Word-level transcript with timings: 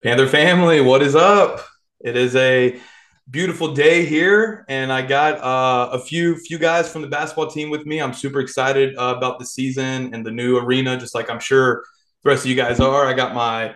Panther 0.00 0.28
family, 0.28 0.80
what 0.80 1.02
is 1.02 1.16
up? 1.16 1.66
It 1.98 2.16
is 2.16 2.36
a 2.36 2.80
beautiful 3.28 3.74
day 3.74 4.04
here, 4.04 4.64
and 4.68 4.92
I 4.92 5.02
got 5.02 5.40
uh, 5.40 5.90
a 5.90 5.98
few 5.98 6.36
few 6.36 6.56
guys 6.56 6.88
from 6.88 7.02
the 7.02 7.08
basketball 7.08 7.48
team 7.48 7.68
with 7.68 7.84
me. 7.84 8.00
I'm 8.00 8.14
super 8.14 8.38
excited 8.38 8.96
uh, 8.96 9.14
about 9.16 9.40
the 9.40 9.44
season 9.44 10.14
and 10.14 10.24
the 10.24 10.30
new 10.30 10.56
arena, 10.56 10.96
just 10.96 11.16
like 11.16 11.28
I'm 11.28 11.40
sure 11.40 11.82
the 12.22 12.30
rest 12.30 12.44
of 12.44 12.46
you 12.48 12.54
guys 12.54 12.78
are. 12.78 13.06
I 13.06 13.12
got 13.12 13.34
my 13.34 13.74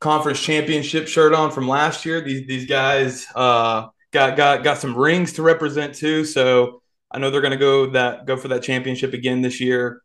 conference 0.00 0.40
championship 0.40 1.06
shirt 1.06 1.34
on 1.34 1.50
from 1.50 1.68
last 1.68 2.06
year. 2.06 2.22
These 2.22 2.46
these 2.46 2.64
guys 2.64 3.26
uh, 3.34 3.88
got 4.10 4.38
got 4.38 4.64
got 4.64 4.78
some 4.78 4.96
rings 4.96 5.34
to 5.34 5.42
represent 5.42 5.94
too, 5.94 6.24
so 6.24 6.80
I 7.10 7.18
know 7.18 7.30
they're 7.30 7.42
going 7.42 7.50
to 7.50 7.58
go 7.58 7.90
that 7.90 8.24
go 8.24 8.38
for 8.38 8.48
that 8.48 8.62
championship 8.62 9.12
again 9.12 9.42
this 9.42 9.60
year. 9.60 10.00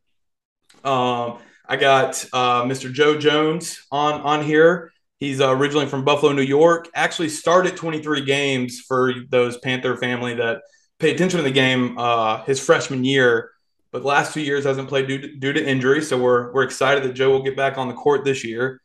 Um, 0.83 1.37
I 1.65 1.77
got 1.77 2.25
uh, 2.33 2.63
Mr. 2.63 2.91
Joe 2.91 3.17
Jones 3.17 3.87
on 3.93 4.19
on 4.23 4.43
here. 4.43 4.91
He's 5.19 5.41
uh, 5.41 5.49
originally 5.49 5.87
from 5.87 6.05
Buffalo, 6.05 6.31
New 6.31 6.43
York. 6.43 6.89
Actually, 6.93 7.29
started 7.29 7.75
23 7.75 8.23
games 8.23 8.81
for 8.87 9.13
those 9.29 9.57
Panther 9.57 9.97
family 9.97 10.35
that 10.35 10.61
pay 10.99 11.11
attention 11.11 11.37
to 11.37 11.43
the 11.43 11.51
game 11.51 11.97
uh, 11.97 12.43
his 12.43 12.59
freshman 12.63 13.03
year, 13.03 13.51
but 13.91 14.01
the 14.01 14.07
last 14.07 14.33
two 14.33 14.41
years 14.41 14.63
hasn't 14.65 14.89
played 14.89 15.07
due 15.07 15.17
to, 15.17 15.35
due 15.35 15.53
to 15.53 15.67
injury. 15.67 16.01
So 16.03 16.21
we're 16.21 16.53
we're 16.53 16.63
excited 16.63 17.03
that 17.03 17.13
Joe 17.13 17.31
will 17.31 17.41
get 17.41 17.57
back 17.57 17.77
on 17.77 17.87
the 17.87 17.95
court 17.95 18.25
this 18.25 18.43
year. 18.43 18.79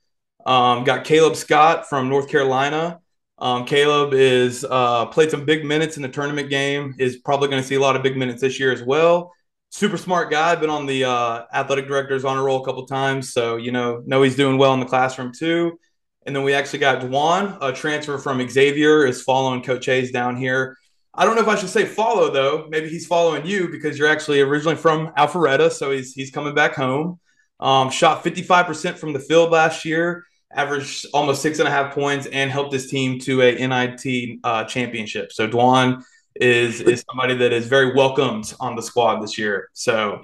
Um, 0.46 0.84
got 0.84 1.04
Kaleb 1.04 1.36
Scott 1.36 1.88
from 1.88 2.08
North 2.08 2.28
Carolina. 2.28 3.00
Um, 3.38 3.66
Kaleb 3.66 4.14
is 4.14 4.64
uh, 4.68 5.06
played 5.06 5.30
some 5.30 5.44
big 5.44 5.64
minutes 5.64 5.96
in 5.96 6.02
the 6.02 6.08
tournament 6.08 6.48
game. 6.48 6.94
Is 6.98 7.18
probably 7.18 7.48
going 7.48 7.60
to 7.60 7.68
see 7.68 7.74
a 7.74 7.80
lot 7.80 7.94
of 7.94 8.02
big 8.02 8.16
minutes 8.16 8.40
this 8.40 8.58
year 8.58 8.72
as 8.72 8.82
well. 8.82 9.32
Super 9.68 9.98
smart 9.98 10.30
guy. 10.30 10.54
Been 10.54 10.70
on 10.70 10.86
the 10.86 11.04
uh, 11.04 11.44
athletic 11.52 11.88
director's 11.88 12.24
honor 12.24 12.42
roll 12.42 12.62
a 12.62 12.64
couple 12.64 12.86
times, 12.86 13.34
so 13.34 13.56
you 13.56 13.70
know 13.70 14.02
know 14.06 14.22
he's 14.22 14.36
doing 14.36 14.56
well 14.56 14.72
in 14.72 14.80
the 14.80 14.86
classroom 14.86 15.32
too. 15.32 15.78
And 16.26 16.34
then 16.36 16.44
we 16.44 16.54
actually 16.54 16.78
got 16.78 17.00
Dwon, 17.02 17.58
a 17.60 17.72
transfer 17.72 18.16
from 18.18 18.48
Xavier, 18.48 19.04
is 19.06 19.22
following 19.22 19.62
Coach 19.62 19.86
Hayes 19.86 20.12
down 20.12 20.36
here. 20.36 20.76
I 21.14 21.24
don't 21.24 21.34
know 21.34 21.42
if 21.42 21.48
I 21.48 21.56
should 21.56 21.68
say 21.68 21.84
follow 21.84 22.30
though. 22.30 22.66
Maybe 22.70 22.88
he's 22.88 23.06
following 23.06 23.44
you 23.44 23.68
because 23.68 23.98
you're 23.98 24.08
actually 24.08 24.40
originally 24.40 24.76
from 24.76 25.08
Alpharetta, 25.18 25.70
so 25.70 25.90
he's 25.90 26.14
he's 26.14 26.30
coming 26.30 26.54
back 26.54 26.74
home. 26.74 27.20
Um, 27.60 27.90
shot 27.90 28.24
55% 28.24 28.96
from 28.96 29.12
the 29.12 29.20
field 29.20 29.50
last 29.50 29.84
year, 29.84 30.24
averaged 30.52 31.06
almost 31.12 31.42
six 31.42 31.58
and 31.58 31.68
a 31.68 31.70
half 31.70 31.94
points, 31.94 32.26
and 32.26 32.50
helped 32.50 32.72
his 32.72 32.88
team 32.88 33.18
to 33.20 33.42
a 33.42 33.54
NIT 33.54 34.40
uh, 34.42 34.64
championship. 34.64 35.32
So 35.32 35.46
Dwon 35.46 36.02
is 36.34 36.80
is 36.80 37.04
somebody 37.10 37.34
that 37.36 37.52
is 37.52 37.66
very 37.66 37.94
welcomed 37.94 38.54
on 38.58 38.74
the 38.74 38.82
squad 38.82 39.20
this 39.20 39.36
year. 39.36 39.68
So 39.74 40.22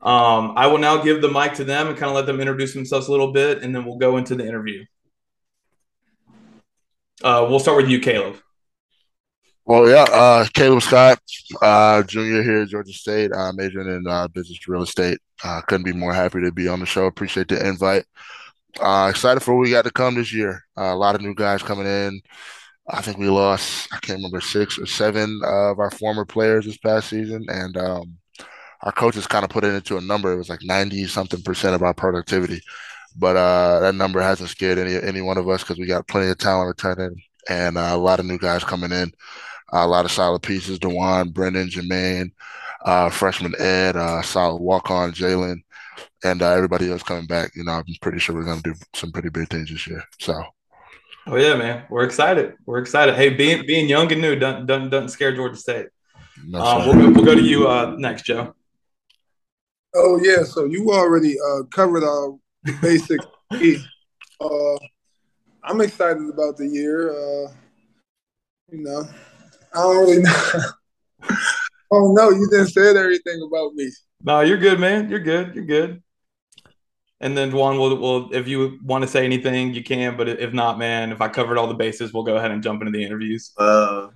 um, 0.00 0.54
I 0.56 0.66
will 0.68 0.78
now 0.78 1.02
give 1.02 1.20
the 1.20 1.30
mic 1.30 1.54
to 1.54 1.64
them 1.64 1.88
and 1.88 1.96
kind 1.98 2.08
of 2.08 2.16
let 2.16 2.24
them 2.24 2.40
introduce 2.40 2.72
themselves 2.72 3.08
a 3.08 3.10
little 3.10 3.32
bit, 3.32 3.62
and 3.62 3.74
then 3.74 3.84
we'll 3.84 3.98
go 3.98 4.16
into 4.16 4.34
the 4.34 4.46
interview. 4.46 4.84
Uh, 7.22 7.46
we'll 7.48 7.58
start 7.58 7.76
with 7.76 7.90
you, 7.90 8.00
Kaleb. 8.00 8.40
Well, 9.66 9.88
yeah, 9.88 10.02
uh, 10.10 10.44
Kaleb 10.46 10.82
Scott, 10.82 11.20
uh, 11.62 12.02
junior 12.02 12.42
here 12.42 12.62
at 12.62 12.68
Georgia 12.68 12.92
State, 12.92 13.30
uh, 13.32 13.52
majoring 13.52 13.88
in 13.88 14.06
uh, 14.06 14.26
business 14.28 14.66
real 14.66 14.82
estate. 14.82 15.18
Uh, 15.44 15.60
couldn't 15.62 15.84
be 15.84 15.92
more 15.92 16.12
happy 16.12 16.40
to 16.40 16.50
be 16.50 16.66
on 16.66 16.80
the 16.80 16.86
show. 16.86 17.06
Appreciate 17.06 17.48
the 17.48 17.66
invite. 17.66 18.04
Uh, 18.80 19.08
excited 19.10 19.40
for 19.40 19.54
what 19.54 19.62
we 19.62 19.70
got 19.70 19.84
to 19.84 19.90
come 19.90 20.14
this 20.14 20.32
year. 20.32 20.62
Uh, 20.76 20.92
a 20.92 20.96
lot 20.96 21.14
of 21.14 21.20
new 21.20 21.34
guys 21.34 21.62
coming 21.62 21.86
in. 21.86 22.20
I 22.88 23.02
think 23.02 23.18
we 23.18 23.28
lost, 23.28 23.88
I 23.92 23.98
can't 23.98 24.18
remember, 24.18 24.40
six 24.40 24.78
or 24.78 24.86
seven 24.86 25.40
of 25.44 25.78
our 25.78 25.90
former 25.90 26.24
players 26.24 26.66
this 26.66 26.78
past 26.78 27.08
season. 27.10 27.44
And 27.48 27.76
um, 27.76 28.18
our 28.82 28.92
coaches 28.92 29.26
kind 29.26 29.44
of 29.44 29.50
put 29.50 29.64
it 29.64 29.74
into 29.74 29.96
a 29.96 30.00
number. 30.00 30.32
It 30.32 30.38
was 30.38 30.48
like 30.48 30.62
90 30.62 31.06
something 31.06 31.42
percent 31.42 31.74
of 31.74 31.82
our 31.82 31.94
productivity. 31.94 32.60
But 33.16 33.36
uh, 33.36 33.80
that 33.80 33.94
number 33.94 34.20
hasn't 34.20 34.50
scared 34.50 34.78
any 34.78 34.94
any 34.94 35.20
one 35.20 35.38
of 35.38 35.48
us 35.48 35.62
because 35.62 35.78
we 35.78 35.86
got 35.86 36.08
plenty 36.08 36.30
of 36.30 36.38
talent 36.38 36.68
returning 36.68 37.20
and 37.48 37.76
uh, 37.76 37.90
a 37.92 37.96
lot 37.96 38.20
of 38.20 38.26
new 38.26 38.38
guys 38.38 38.64
coming 38.64 38.92
in. 38.92 39.12
Uh, 39.72 39.84
a 39.84 39.86
lot 39.86 40.04
of 40.04 40.10
solid 40.10 40.42
pieces: 40.42 40.78
Dwon, 40.78 41.32
Brendan, 41.32 41.68
Jermaine, 41.68 42.32
uh, 42.84 43.10
freshman 43.10 43.54
Ed, 43.58 43.96
uh, 43.96 44.22
solid 44.22 44.60
walk 44.60 44.90
on 44.90 45.12
Jalen, 45.12 45.62
and 46.24 46.42
uh, 46.42 46.50
everybody 46.50 46.90
else 46.90 47.02
coming 47.02 47.26
back. 47.26 47.52
You 47.54 47.64
know, 47.64 47.72
I'm 47.72 47.84
pretty 48.00 48.18
sure 48.18 48.34
we're 48.34 48.44
going 48.44 48.62
to 48.62 48.72
do 48.72 48.78
some 48.94 49.12
pretty 49.12 49.28
big 49.28 49.48
things 49.48 49.70
this 49.70 49.86
year. 49.86 50.02
So. 50.18 50.42
Oh 51.26 51.36
yeah, 51.36 51.54
man, 51.54 51.84
we're 51.90 52.02
excited. 52.04 52.54
We're 52.64 52.78
excited. 52.78 53.14
Hey, 53.14 53.28
being 53.28 53.64
being 53.66 53.88
young 53.88 54.10
and 54.10 54.22
new 54.22 54.36
doesn't 54.36 54.66
doesn't, 54.66 54.90
doesn't 54.90 55.10
scare 55.10 55.34
Georgia 55.34 55.56
State. 55.56 55.86
No, 56.44 56.60
um, 56.60 56.98
we'll, 56.98 57.12
we'll 57.12 57.24
go 57.24 57.34
to 57.34 57.42
you 57.42 57.68
uh, 57.68 57.94
next, 57.98 58.22
Joe. 58.22 58.54
Oh 59.94 60.18
yeah, 60.22 60.44
so 60.44 60.64
you 60.64 60.90
already 60.90 61.36
uh, 61.38 61.64
covered 61.64 62.04
our 62.04 62.36
basic. 62.82 63.20
uh, 64.40 64.76
I'm 65.64 65.80
excited 65.80 66.28
about 66.28 66.56
the 66.56 66.66
year. 66.66 67.10
Uh, 67.10 67.52
you 68.70 68.82
know, 68.82 69.04
I 69.74 69.76
don't 69.76 69.96
really 69.96 70.22
know. 70.22 70.60
oh 71.90 72.12
no, 72.12 72.30
you 72.30 72.48
didn't 72.50 72.68
say 72.68 72.90
everything 72.90 73.42
about 73.46 73.74
me. 73.74 73.90
No, 74.22 74.40
you're 74.40 74.58
good, 74.58 74.78
man. 74.78 75.08
You're 75.08 75.20
good. 75.20 75.54
You're 75.54 75.64
good. 75.64 76.02
And 77.22 77.36
then 77.36 77.50
Dwon 77.50 77.78
will, 77.78 77.96
will 77.96 78.34
if 78.34 78.48
you 78.48 78.78
want 78.82 79.02
to 79.02 79.08
say 79.08 79.24
anything, 79.24 79.74
you 79.74 79.82
can. 79.82 80.16
But 80.16 80.28
if 80.28 80.52
not, 80.52 80.78
man, 80.78 81.12
if 81.12 81.20
I 81.20 81.28
covered 81.28 81.58
all 81.58 81.66
the 81.66 81.74
bases, 81.74 82.12
we'll 82.12 82.22
go 82.22 82.36
ahead 82.36 82.50
and 82.50 82.62
jump 82.62 82.80
into 82.80 82.92
the 82.92 83.04
interviews. 83.04 83.52
Uh, 83.58 84.08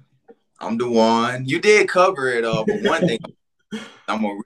I'm 0.60 0.78
the 0.78 0.88
one. 0.88 1.46
You 1.46 1.60
did 1.60 1.88
cover 1.88 2.28
it, 2.30 2.44
uh, 2.44 2.64
but 2.66 2.82
one 2.82 3.06
thing, 3.06 3.18
I'm 4.08 4.24
a, 4.24 4.38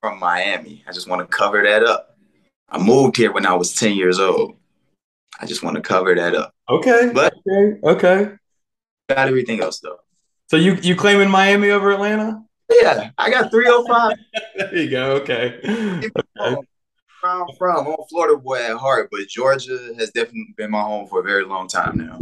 from 0.00 0.20
Miami. 0.20 0.84
I 0.86 0.92
just 0.92 1.08
want 1.08 1.28
to 1.28 1.36
cover 1.36 1.62
that 1.64 1.82
up. 1.82 2.17
I 2.68 2.78
moved 2.78 3.16
here 3.16 3.32
when 3.32 3.46
I 3.46 3.54
was 3.54 3.74
10 3.74 3.96
years 3.96 4.18
old. 4.18 4.56
I 5.40 5.46
just 5.46 5.62
want 5.62 5.76
to 5.76 5.82
cover 5.82 6.14
that 6.14 6.34
up. 6.34 6.54
Okay. 6.68 7.10
But 7.14 7.34
okay. 7.46 7.78
Okay. 7.82 8.32
Got 9.08 9.28
everything 9.28 9.60
else 9.60 9.80
though. 9.80 9.98
So 10.50 10.56
you 10.56 10.74
you 10.74 10.96
claiming 10.96 11.30
Miami 11.30 11.70
over 11.70 11.92
Atlanta? 11.92 12.42
Yeah, 12.70 13.10
I 13.16 13.30
got 13.30 13.50
305. 13.50 14.16
there 14.56 14.76
you 14.76 14.90
go. 14.90 15.12
Okay. 15.12 15.58
okay. 15.64 16.56
I'm 17.24 17.46
from. 17.58 17.86
I'm 17.86 17.92
a 17.94 18.06
Florida 18.08 18.36
boy 18.36 18.58
at 18.58 18.76
heart, 18.76 19.08
but 19.10 19.26
Georgia 19.28 19.94
has 19.98 20.10
definitely 20.10 20.54
been 20.56 20.70
my 20.70 20.82
home 20.82 21.08
for 21.08 21.20
a 21.20 21.22
very 21.22 21.44
long 21.44 21.66
time 21.66 21.96
now. 21.96 22.16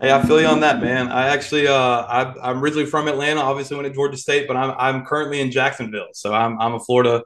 Hey, 0.00 0.12
I 0.12 0.22
feel 0.26 0.40
you 0.40 0.46
on 0.46 0.60
that, 0.60 0.80
man. 0.80 1.08
I 1.08 1.28
actually, 1.28 1.68
uh, 1.68 1.74
I, 1.74 2.34
I'm 2.42 2.60
originally 2.60 2.86
from 2.86 3.08
Atlanta. 3.08 3.40
Obviously, 3.40 3.76
went 3.76 3.88
to 3.88 3.94
Georgia 3.94 4.16
State, 4.16 4.48
but 4.48 4.56
I'm 4.56 4.74
I'm 4.78 5.04
currently 5.04 5.40
in 5.40 5.50
Jacksonville, 5.50 6.08
so 6.12 6.34
I'm 6.34 6.60
I'm 6.60 6.74
a 6.74 6.80
Florida 6.80 7.22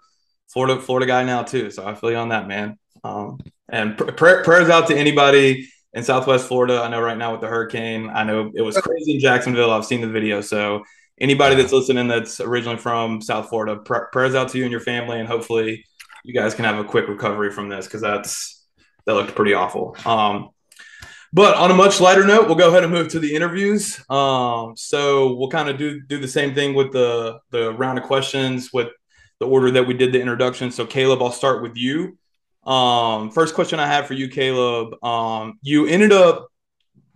Florida 0.53 0.81
Florida 0.81 1.07
guy 1.07 1.25
now 1.25 1.43
too. 1.43 1.71
So 1.71 1.87
I 1.87 1.95
feel 1.95 2.11
you 2.11 2.17
on 2.17 2.29
that, 2.31 2.47
man. 2.47 2.79
Um, 3.05 3.39
and 3.69 3.97
pr- 3.97 4.43
prayers 4.43 4.69
out 4.69 4.89
to 4.89 4.97
anybody 4.97 5.69
in 5.95 6.03
Southwest 6.03 6.47
Florida. 6.47 6.83
I 6.83 6.89
know 6.89 7.01
right 7.01 7.17
now 7.17 7.33
with 7.33 7.41
the 7.41 7.49
hurricane, 7.49 8.11
I 8.13 8.25
know 8.25 8.51
it 8.55 8.63
was 8.63 8.77
crazy 8.77 9.15
in 9.15 9.21
Jacksonville. 9.21 9.71
I've 9.71 9.87
seen 9.87 10.01
the 10.01 10.09
video. 10.09 10.41
So 10.41 10.85
anybody 11.21 11.55
that's 11.55 11.73
listening 11.73 12.09
that's 12.09 12.41
originally 12.41 12.79
from 12.79 13.21
South 13.23 13.49
Florida, 13.49 13.77
pr- 13.77 14.07
prayers 14.13 14.35
out 14.35 14.51
to 14.51 14.59
you 14.59 14.65
and 14.65 14.73
your 14.73 14.81
family, 14.81 15.19
and 15.19 15.29
hopefully 15.29 15.85
you 16.25 16.35
guys 16.35 16.55
can 16.55 16.65
have 16.65 16.79
a 16.79 16.85
quick 16.85 17.09
recovery 17.09 17.51
from 17.51 17.69
this 17.69 17.87
because 17.87 18.01
that's 18.01 18.65
that 19.07 19.15
looked 19.15 19.35
pretty 19.35 19.55
awful. 19.55 19.97
Um, 20.05 20.51
but 21.33 21.57
on 21.57 21.71
a 21.71 21.75
much 21.75 21.99
lighter 22.01 22.27
note, 22.27 22.47
we'll 22.47 22.57
go 22.57 22.69
ahead 22.69 22.85
and 22.85 22.93
move 22.93 23.09
to 23.09 23.19
the 23.19 23.35
interviews. 23.35 23.99
Um, 24.11 24.75
so 24.77 25.35
we'll 25.35 25.49
kind 25.49 25.69
of 25.69 25.79
do 25.79 26.01
do 26.03 26.19
the 26.19 26.29
same 26.29 26.55
thing 26.55 26.75
with 26.75 26.93
the 26.93 27.39
the 27.51 27.73
round 27.73 27.99
of 27.99 28.05
questions 28.05 28.71
with 28.73 28.89
the 29.43 29.49
order 29.49 29.73
that 29.73 29.89
we 29.89 29.93
did 29.93 30.13
the 30.13 30.21
introduction. 30.21 30.71
So 30.71 30.87
Kaleb, 30.87 31.21
I'll 31.21 31.33
start 31.33 31.63
with 31.63 31.77
you. 31.77 32.17
Um, 32.63 33.29
first 33.33 33.57
question 33.57 33.81
I 33.81 33.89
have 33.89 34.07
for 34.07 34.15
you, 34.15 34.29
Kaleb. 34.29 35.03
Um, 35.05 35.59
you 35.63 35.85
ended 35.89 36.13
up 36.13 36.47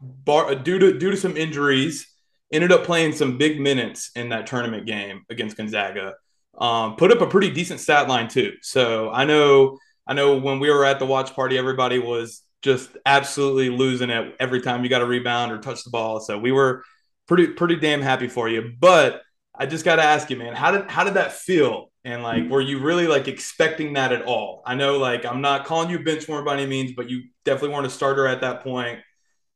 bar, 0.00 0.56
due 0.56 0.80
to 0.80 0.98
due 0.98 1.12
to 1.12 1.16
some 1.16 1.36
injuries, 1.36 2.12
ended 2.52 2.72
up 2.72 2.82
playing 2.82 3.12
some 3.12 3.38
big 3.38 3.60
minutes 3.60 4.10
in 4.16 4.30
that 4.30 4.48
tournament 4.48 4.86
game 4.86 5.24
against 5.30 5.56
Gonzaga. 5.56 6.14
Um, 6.58 6.96
put 6.96 7.12
up 7.12 7.20
a 7.20 7.28
pretty 7.28 7.50
decent 7.50 7.78
stat 7.78 8.08
line 8.08 8.26
too. 8.26 8.54
So 8.60 9.08
I 9.12 9.24
know 9.24 9.78
I 10.04 10.14
know 10.14 10.36
when 10.36 10.58
we 10.58 10.68
were 10.68 10.84
at 10.84 10.98
the 10.98 11.06
watch 11.06 11.32
party, 11.32 11.56
everybody 11.56 12.00
was 12.00 12.42
just 12.60 12.90
absolutely 13.06 13.70
losing 13.70 14.10
it 14.10 14.34
every 14.40 14.60
time 14.60 14.82
you 14.82 14.90
got 14.90 15.00
a 15.00 15.06
rebound 15.06 15.52
or 15.52 15.58
touch 15.58 15.84
the 15.84 15.90
ball. 15.90 16.18
So 16.18 16.36
we 16.36 16.50
were 16.50 16.82
pretty 17.28 17.46
pretty 17.46 17.76
damn 17.76 18.02
happy 18.02 18.26
for 18.26 18.48
you. 18.48 18.72
But 18.80 19.22
I 19.58 19.66
just 19.66 19.84
got 19.84 19.96
to 19.96 20.02
ask 20.02 20.28
you, 20.28 20.36
man, 20.36 20.54
how 20.54 20.72
did 20.72 20.90
how 20.90 21.04
did 21.04 21.14
that 21.14 21.32
feel? 21.32 21.92
And 22.06 22.22
like, 22.22 22.48
were 22.48 22.60
you 22.60 22.78
really 22.78 23.08
like 23.08 23.26
expecting 23.26 23.94
that 23.94 24.12
at 24.12 24.22
all? 24.22 24.62
I 24.64 24.76
know, 24.76 24.96
like, 24.96 25.26
I'm 25.26 25.40
not 25.40 25.66
calling 25.66 25.90
you 25.90 25.98
bench 25.98 26.28
warmer 26.28 26.44
by 26.44 26.54
any 26.54 26.64
means, 26.64 26.92
but 26.92 27.10
you 27.10 27.24
definitely 27.44 27.70
weren't 27.70 27.86
a 27.86 27.90
starter 27.90 28.28
at 28.28 28.42
that 28.42 28.62
point. 28.62 29.00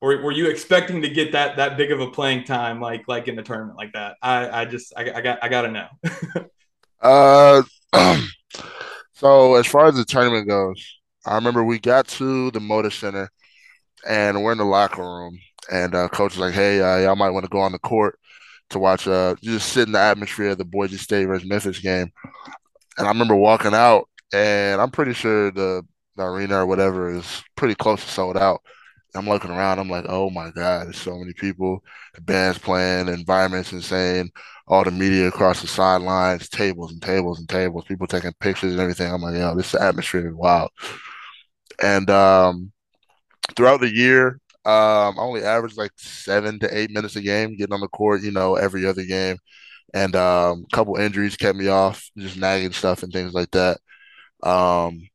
Or 0.00 0.20
were 0.20 0.32
you 0.32 0.49
expecting 0.49 1.00
to 1.02 1.08
get 1.08 1.31
that 1.31 1.58
that 1.58 1.76
big 1.76 1.93
of 1.93 2.00
a 2.00 2.11
playing 2.11 2.44
time, 2.44 2.81
like 2.81 3.05
like 3.06 3.29
in 3.29 3.37
the 3.37 3.44
tournament 3.44 3.79
like 3.79 3.93
that? 3.93 4.17
I 4.20 4.62
I 4.62 4.64
just 4.64 4.93
I, 4.97 5.12
I 5.12 5.20
got 5.20 5.38
I 5.44 5.49
got 5.49 5.62
to 5.62 5.70
know. 5.70 5.88
Uh, 7.02 7.62
so 9.14 9.55
as 9.55 9.67
far 9.67 9.87
as 9.87 9.94
the 9.94 10.05
tournament 10.05 10.47
goes, 10.47 10.99
I 11.25 11.35
remember 11.37 11.64
we 11.64 11.79
got 11.79 12.06
to 12.08 12.50
the 12.50 12.58
Moda 12.58 12.93
Center, 12.93 13.31
and 14.06 14.43
we're 14.44 14.52
in 14.52 14.58
the 14.58 14.64
locker 14.64 15.00
room, 15.00 15.38
and 15.73 15.94
uh, 15.94 16.08
coach 16.08 16.32
was 16.32 16.41
like, 16.41 16.52
"Hey, 16.52 16.82
uh, 16.82 16.99
y'all 16.99 17.17
might 17.17 17.31
want 17.31 17.47
to 17.47 17.50
go 17.50 17.61
on 17.61 17.73
the 17.73 17.79
court 17.79 18.19
to 18.70 18.78
watch, 18.78 19.06
uh, 19.06 19.34
just 19.43 19.72
sit 19.72 19.87
in 19.87 19.93
the 19.93 20.00
atmosphere 20.00 20.50
of 20.50 20.58
the 20.58 20.64
Boise 20.64 20.96
State 20.96 21.26
versus 21.26 21.49
Memphis 21.49 21.78
game." 21.78 22.11
And 22.99 23.06
I 23.06 23.11
remember 23.11 23.37
walking 23.37 23.75
out, 23.75 24.08
and 24.32 24.81
I'm 24.81 24.90
pretty 24.90 25.14
sure 25.14 25.50
the, 25.50 25.82
the 26.17 26.25
arena 26.25 26.58
or 26.58 26.67
whatever 26.67 27.11
is 27.14 27.43
pretty 27.56 27.75
close 27.75 28.05
to 28.05 28.11
sold 28.11 28.37
out. 28.37 28.61
I'm 29.14 29.28
looking 29.28 29.50
around. 29.50 29.78
I'm 29.78 29.90
like, 29.90 30.06
oh 30.08 30.31
my 30.31 30.50
god, 30.50 30.87
there's 30.87 30.99
so 30.99 31.19
many 31.19 31.32
people. 31.32 31.82
The 32.14 32.20
band's 32.20 32.58
playing, 32.58 33.06
the 33.06 33.12
environment's 33.12 33.72
insane. 33.72 34.31
All 34.69 34.84
the 34.84 34.93
media 34.93 35.26
across 35.26 35.61
the 35.61 35.66
sidelines, 35.66 36.49
tables 36.49 36.93
and 36.93 37.02
tables 37.02 37.40
and 37.40 37.49
tables, 37.49 37.84
people 37.87 38.06
taking 38.06 38.32
pictures 38.38 38.73
and 38.73 38.81
everything. 38.81 39.12
I'm 39.12 39.20
like, 39.20 39.34
yo, 39.34 39.55
this 39.56 39.75
atmosphere 39.75 40.28
is 40.28 40.34
wild. 40.34 40.70
And 41.82 42.08
um, 42.08 42.70
throughout 43.56 43.81
the 43.81 43.93
year, 43.93 44.38
um, 44.64 45.18
I 45.18 45.22
only 45.22 45.42
averaged 45.42 45.78
like 45.78 45.92
seven 45.96 46.58
to 46.60 46.76
eight 46.78 46.90
minutes 46.90 47.16
a 47.16 47.22
game 47.22 47.56
getting 47.56 47.72
on 47.74 47.80
the 47.80 47.88
court, 47.88 48.22
you 48.22 48.30
know, 48.30 48.56
every 48.56 48.86
other 48.86 49.04
game. 49.04 49.36
And 49.94 50.14
um, 50.16 50.66
a 50.72 50.76
couple 50.76 50.96
injuries 50.96 51.36
kept 51.36 51.58
me 51.58 51.68
off, 51.68 52.10
just 52.16 52.36
nagging 52.36 52.72
stuff 52.72 53.02
and 53.02 53.12
things 53.12 53.32
like 53.34 53.50
that. 53.52 53.78
Um, 54.42 55.08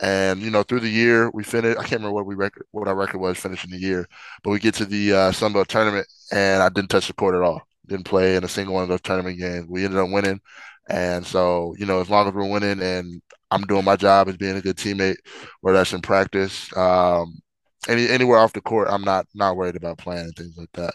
and 0.00 0.40
you 0.40 0.50
know, 0.50 0.62
through 0.62 0.80
the 0.80 0.88
year, 0.88 1.30
we 1.30 1.44
finished. 1.44 1.78
I 1.78 1.82
can't 1.82 2.00
remember 2.00 2.14
what 2.14 2.26
we 2.26 2.34
record, 2.34 2.66
what 2.72 2.88
our 2.88 2.96
record 2.96 3.18
was 3.20 3.38
finishing 3.38 3.70
the 3.70 3.78
year, 3.78 4.06
but 4.42 4.50
we 4.50 4.58
get 4.58 4.74
to 4.76 4.84
the 4.84 5.12
uh, 5.12 5.32
Sunbelt 5.32 5.66
tournament, 5.68 6.06
and 6.32 6.62
I 6.62 6.68
didn't 6.68 6.90
touch 6.90 7.06
the 7.08 7.12
court 7.14 7.34
at 7.34 7.42
all. 7.42 7.62
Didn't 7.86 8.06
play 8.06 8.36
in 8.36 8.44
a 8.44 8.48
single 8.48 8.74
one 8.74 8.84
of 8.84 8.88
those 8.88 9.02
tournament 9.02 9.38
games. 9.38 9.66
We 9.68 9.84
ended 9.84 10.00
up 10.00 10.10
winning, 10.10 10.40
and 10.88 11.24
so 11.26 11.74
you 11.78 11.86
know, 11.86 12.00
as 12.00 12.10
long 12.10 12.26
as 12.28 12.34
we're 12.34 12.50
winning 12.50 12.80
and 12.82 13.22
I'm 13.50 13.62
doing 13.64 13.84
my 13.84 13.96
job 13.96 14.28
as 14.28 14.36
being 14.36 14.56
a 14.56 14.62
good 14.62 14.76
teammate, 14.76 15.16
whether 15.60 15.78
that's 15.78 15.92
in 15.92 16.00
practice, 16.00 16.74
um, 16.76 17.40
any 17.88 18.08
anywhere 18.08 18.38
off 18.38 18.52
the 18.52 18.60
court, 18.60 18.88
I'm 18.90 19.02
not 19.02 19.26
not 19.34 19.56
worried 19.56 19.76
about 19.76 19.98
playing 19.98 20.24
and 20.24 20.36
things 20.36 20.56
like 20.56 20.72
that. 20.74 20.94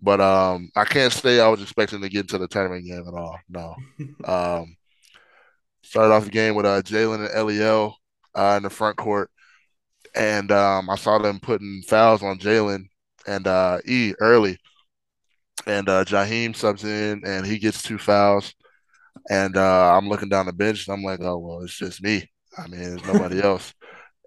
But 0.00 0.20
um, 0.20 0.70
I 0.76 0.84
can't 0.84 1.12
say 1.12 1.40
I 1.40 1.48
was 1.48 1.62
expecting 1.62 2.00
to 2.02 2.08
get 2.08 2.22
into 2.22 2.38
the 2.38 2.48
tournament 2.48 2.84
game 2.86 3.04
at 3.06 3.14
all. 3.14 3.38
No. 3.48 3.74
um, 4.24 4.76
started 5.82 6.12
off 6.12 6.24
the 6.24 6.30
game 6.30 6.54
with 6.54 6.66
uh, 6.66 6.82
Jalen 6.82 7.26
and 7.26 7.34
Eliel 7.34 7.94
uh, 8.34 8.54
in 8.56 8.62
the 8.62 8.70
front 8.70 8.96
court, 8.96 9.30
and 10.14 10.50
um, 10.50 10.90
I 10.90 10.96
saw 10.96 11.18
them 11.18 11.40
putting 11.40 11.82
fouls 11.86 12.22
on 12.22 12.38
Jalen 12.38 12.86
and 13.26 13.46
uh, 13.46 13.78
E 13.86 14.14
early, 14.20 14.58
and 15.66 15.88
uh, 15.88 16.04
Jaheim 16.04 16.56
subs 16.56 16.84
in 16.84 17.22
and 17.24 17.46
he 17.46 17.58
gets 17.58 17.82
two 17.82 17.98
fouls, 17.98 18.54
and 19.30 19.56
uh, 19.56 19.96
I'm 19.96 20.08
looking 20.08 20.28
down 20.28 20.46
the 20.46 20.52
bench 20.52 20.86
and 20.86 20.94
I'm 20.94 21.04
like, 21.04 21.20
oh 21.20 21.38
well, 21.38 21.62
it's 21.62 21.76
just 21.76 22.02
me. 22.02 22.30
I 22.58 22.66
mean, 22.66 22.80
there's 22.80 23.04
nobody 23.06 23.40
else, 23.42 23.72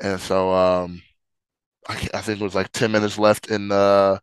and 0.01 0.19
so 0.19 0.51
um, 0.53 1.01
I, 1.87 1.93
I, 2.13 2.21
think 2.21 2.41
it 2.41 2.43
was 2.43 2.55
like 2.55 2.71
ten 2.71 2.91
minutes 2.91 3.17
left 3.17 3.49
in. 3.49 3.71
Uh, 3.71 4.17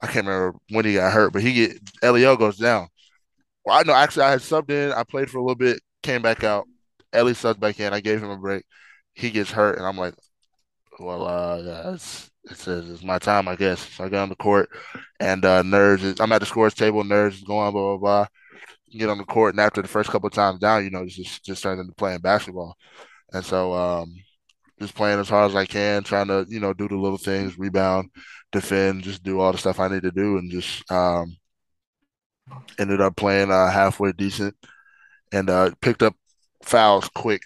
I 0.00 0.06
can't 0.06 0.26
remember 0.26 0.58
when 0.70 0.84
he 0.84 0.94
got 0.94 1.12
hurt, 1.12 1.32
but 1.32 1.42
he 1.42 1.54
get 1.54 1.84
Eliel 2.02 2.38
goes 2.38 2.58
down. 2.58 2.88
Well, 3.64 3.78
I 3.78 3.82
know 3.82 3.94
actually 3.94 4.24
I 4.24 4.32
had 4.32 4.40
subbed 4.40 4.70
in. 4.70 4.92
I 4.92 5.04
played 5.04 5.30
for 5.30 5.38
a 5.38 5.42
little 5.42 5.54
bit, 5.54 5.80
came 6.02 6.22
back 6.22 6.44
out. 6.44 6.66
Ellie 7.12 7.32
subbed 7.32 7.60
back 7.60 7.80
in. 7.80 7.94
I 7.94 8.00
gave 8.00 8.22
him 8.22 8.30
a 8.30 8.36
break 8.36 8.64
he 9.14 9.30
gets 9.30 9.50
hurt, 9.50 9.78
and 9.78 9.86
I'm 9.86 9.96
like, 9.96 10.14
well, 11.00 11.26
uh, 11.26 11.58
yeah, 11.62 11.94
it's 11.94 12.30
it's, 12.44 12.68
it's 12.68 13.02
my 13.02 13.18
time, 13.18 13.48
I 13.48 13.56
guess. 13.56 13.80
So 13.80 14.04
I 14.04 14.08
get 14.08 14.20
on 14.20 14.28
the 14.28 14.36
court, 14.36 14.68
and 15.20 15.44
uh, 15.44 15.62
is 15.64 16.20
I'm 16.20 16.32
at 16.32 16.40
the 16.40 16.46
scores 16.46 16.74
table. 16.74 17.02
Nerds 17.04 17.34
is 17.34 17.42
going 17.42 17.72
blah 17.72 17.96
blah 17.96 17.96
blah. 17.98 18.26
Get 18.98 19.08
on 19.08 19.18
the 19.18 19.24
court, 19.24 19.54
and 19.54 19.60
after 19.60 19.82
the 19.82 19.88
first 19.88 20.10
couple 20.10 20.26
of 20.28 20.32
times 20.32 20.60
down, 20.60 20.84
you 20.84 20.90
know, 20.90 21.06
just 21.06 21.44
just 21.44 21.62
turns 21.62 21.80
into 21.80 21.94
playing 21.94 22.20
basketball, 22.20 22.76
and 23.32 23.44
so 23.44 23.72
um, 23.72 24.14
just 24.80 24.94
playing 24.94 25.20
as 25.20 25.28
hard 25.28 25.50
as 25.50 25.56
I 25.56 25.66
can, 25.66 26.02
trying 26.02 26.28
to 26.28 26.46
you 26.48 26.60
know 26.60 26.72
do 26.72 26.88
the 26.88 26.96
little 26.96 27.18
things, 27.18 27.58
rebound, 27.58 28.10
defend, 28.52 29.02
just 29.02 29.22
do 29.22 29.40
all 29.40 29.52
the 29.52 29.58
stuff 29.58 29.80
I 29.80 29.88
need 29.88 30.02
to 30.02 30.10
do, 30.10 30.38
and 30.38 30.50
just 30.50 30.90
um, 30.90 31.36
ended 32.78 33.00
up 33.00 33.16
playing 33.16 33.50
uh, 33.50 33.70
halfway 33.70 34.12
decent, 34.12 34.54
and 35.32 35.48
uh, 35.50 35.70
picked 35.80 36.02
up 36.02 36.14
fouls 36.62 37.08
quick 37.14 37.42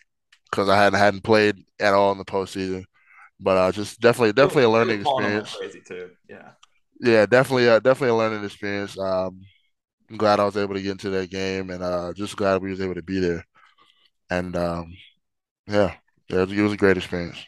because 0.50 0.68
I 0.68 0.76
hadn't 0.76 0.98
hadn't 0.98 1.24
played 1.24 1.56
at 1.80 1.94
all 1.94 2.12
in 2.12 2.18
the 2.18 2.24
postseason. 2.24 2.84
But 3.40 3.56
uh, 3.56 3.72
just 3.72 4.00
definitely 4.00 4.32
definitely 4.32 4.64
a 4.64 4.70
learning 4.70 5.00
experience. 5.00 5.54
Crazy 5.54 5.82
too, 5.86 6.10
yeah. 6.28 6.50
Yeah, 7.00 7.26
definitely, 7.26 7.68
uh, 7.68 7.78
definitely 7.78 8.08
a 8.08 8.16
learning 8.16 8.44
experience. 8.44 8.98
Um, 8.98 9.40
I'm 10.10 10.16
glad 10.16 10.40
I 10.40 10.44
was 10.44 10.56
able 10.56 10.74
to 10.74 10.82
get 10.82 10.92
into 10.92 11.10
that 11.10 11.30
game, 11.30 11.70
and 11.70 11.82
uh, 11.82 12.12
just 12.14 12.36
glad 12.36 12.62
we 12.62 12.70
was 12.70 12.80
able 12.80 12.94
to 12.94 13.02
be 13.02 13.20
there. 13.20 13.44
And 14.30 14.56
um, 14.56 14.92
yeah, 15.66 15.94
yeah, 16.28 16.42
it 16.42 16.62
was 16.62 16.72
a 16.72 16.76
great 16.76 16.96
experience. 16.96 17.38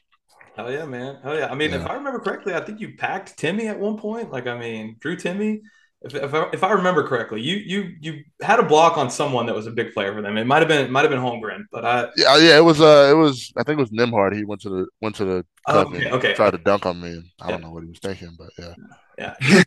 Hell 0.56 0.71
yeah, 0.71 0.85
man! 0.85 1.19
Hell 1.23 1.38
yeah! 1.38 1.49
I 1.50 1.55
mean, 1.55 1.71
yeah. 1.71 1.82
if 1.82 1.87
I 1.87 1.94
remember 1.94 2.19
correctly, 2.19 2.55
I 2.55 2.61
think 2.61 2.81
you 2.81 2.97
packed 2.97 3.38
Timme 3.38 3.67
at 3.69 3.79
one 3.79 3.97
point. 3.97 4.31
Like, 4.31 4.47
I 4.47 4.59
mean, 4.59 4.97
Drew 5.00 5.17
Timme. 5.17 5.61
if, 6.03 6.15
if 6.15 6.35
I, 6.35 6.49
if 6.53 6.65
I 6.65 6.73
remember 6.73 7.06
correctly, 7.06 7.41
you 7.41 7.56
you 7.56 7.94
you 8.00 8.25
had 8.43 8.59
a 8.59 8.62
block 8.62 8.99
on 8.99 9.11
someone 9.11 9.47
that 9.47 9.55
was 9.55 9.67
a 9.67 9.71
big 9.71 9.93
player 9.93 10.12
for 10.15 10.23
them. 10.23 10.37
It 10.37 10.47
might 10.47 10.59
have 10.59 10.69
been 10.69 10.91
might 10.91 11.03
have 11.03 11.11
been 11.11 11.21
Holmgren, 11.21 11.65
but 11.71 11.85
I 11.85 12.09
yeah 12.17 12.37
yeah 12.38 12.56
it 12.56 12.65
was 12.65 12.81
uh 12.81 13.09
it 13.11 13.17
was 13.17 13.53
I 13.56 13.62
think 13.62 13.79
it 13.79 13.82
was 13.82 13.91
Nembhard. 13.91 14.35
He 14.35 14.44
went 14.44 14.61
to 14.62 14.71
the 14.71 14.87
went 15.00 15.15
to 15.17 15.25
the 15.25 15.47
oh, 15.67 15.81
okay, 15.81 16.11
okay 16.11 16.35
tried 16.35 16.53
to 16.53 16.59
dunk 16.59 16.87
on 16.87 17.00
me. 17.00 17.33
I 17.41 17.47
yeah. 17.47 17.50
don't 17.53 17.62
know 17.62 17.71
what 17.71 17.83
he 17.83 17.88
was 17.91 17.99
thinking, 17.99 18.37
but 18.38 18.50
yeah 18.59 18.75
yeah. 19.19 19.35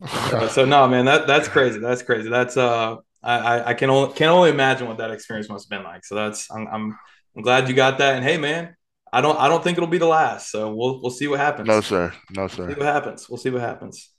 yeah 0.00 0.48
so 0.48 0.64
no 0.64 0.88
man, 0.88 1.04
that 1.04 1.26
that's 1.26 1.48
crazy. 1.48 1.78
That's 1.78 2.02
crazy. 2.02 2.28
That's 2.28 2.56
uh 2.56 2.96
I 3.24 3.70
I 3.70 3.74
can 3.74 3.90
only 3.90 4.12
can 4.14 4.28
only 4.28 4.50
imagine 4.50 4.86
what 4.86 4.98
that 4.98 5.10
experience 5.10 5.48
must 5.48 5.70
have 5.70 5.78
been 5.78 5.84
like. 5.84 6.04
So 6.04 6.14
that's 6.14 6.50
I'm 6.50 6.66
I'm, 6.68 6.98
I'm 7.36 7.42
glad 7.42 7.68
you 7.68 7.74
got 7.74 7.98
that. 7.98 8.14
And 8.14 8.24
hey 8.24 8.36
man, 8.36 8.76
I 9.12 9.20
don't 9.20 9.38
I 9.38 9.48
don't 9.48 9.62
think 9.62 9.78
it'll 9.78 9.88
be 9.88 9.98
the 9.98 10.06
last. 10.06 10.50
So 10.50 10.74
we'll 10.74 11.00
we'll 11.00 11.10
see 11.10 11.28
what 11.28 11.40
happens. 11.40 11.68
No 11.68 11.80
sir, 11.80 12.12
no 12.30 12.48
sir. 12.48 12.66
We'll 12.66 12.74
see 12.74 12.80
what 12.80 12.86
happens. 12.86 13.28
We'll 13.28 13.38
see 13.38 13.50
what 13.50 13.62
happens. 13.62 14.10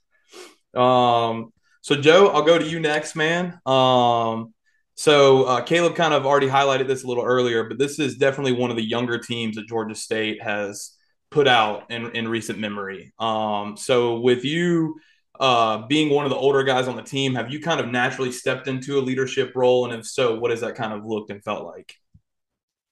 Um, 0.74 1.52
so 1.80 1.94
Joe, 1.94 2.28
I'll 2.28 2.42
go 2.42 2.58
to 2.58 2.66
you 2.66 2.80
next, 2.80 3.14
man. 3.14 3.58
Um, 3.64 4.52
so 4.94 5.44
uh, 5.44 5.64
Kaleb 5.64 5.94
kind 5.94 6.14
of 6.14 6.24
already 6.24 6.48
highlighted 6.48 6.88
this 6.88 7.04
a 7.04 7.06
little 7.06 7.24
earlier, 7.24 7.64
but 7.64 7.78
this 7.78 7.98
is 7.98 8.16
definitely 8.16 8.52
one 8.52 8.70
of 8.70 8.76
the 8.76 8.82
younger 8.82 9.18
teams 9.18 9.56
that 9.56 9.68
Georgia 9.68 9.94
State 9.94 10.42
has 10.42 10.96
put 11.30 11.46
out 11.46 11.90
in, 11.90 12.16
in 12.16 12.26
recent 12.26 12.58
memory. 12.58 13.12
Um, 13.18 13.76
so 13.76 14.20
with 14.20 14.44
you 14.44 14.98
uh, 15.38 15.86
being 15.86 16.08
one 16.08 16.24
of 16.24 16.30
the 16.30 16.36
older 16.36 16.62
guys 16.62 16.88
on 16.88 16.96
the 16.96 17.02
team, 17.02 17.34
have 17.34 17.52
you 17.52 17.60
kind 17.60 17.78
of 17.78 17.88
naturally 17.88 18.32
stepped 18.32 18.68
into 18.68 18.98
a 18.98 19.02
leadership 19.02 19.52
role? 19.54 19.84
And 19.84 19.92
if 20.00 20.06
so, 20.06 20.38
what 20.38 20.50
has 20.50 20.62
that 20.62 20.76
kind 20.76 20.94
of 20.94 21.04
looked 21.04 21.30
and 21.30 21.44
felt 21.44 21.66
like? 21.66 21.94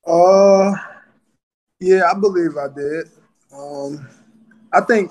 Uh, 0.06 0.74
yeah, 1.80 2.10
I 2.10 2.18
believe 2.18 2.56
I 2.56 2.68
did. 2.74 3.10
Um, 3.52 4.08
I 4.72 4.80
think 4.82 5.10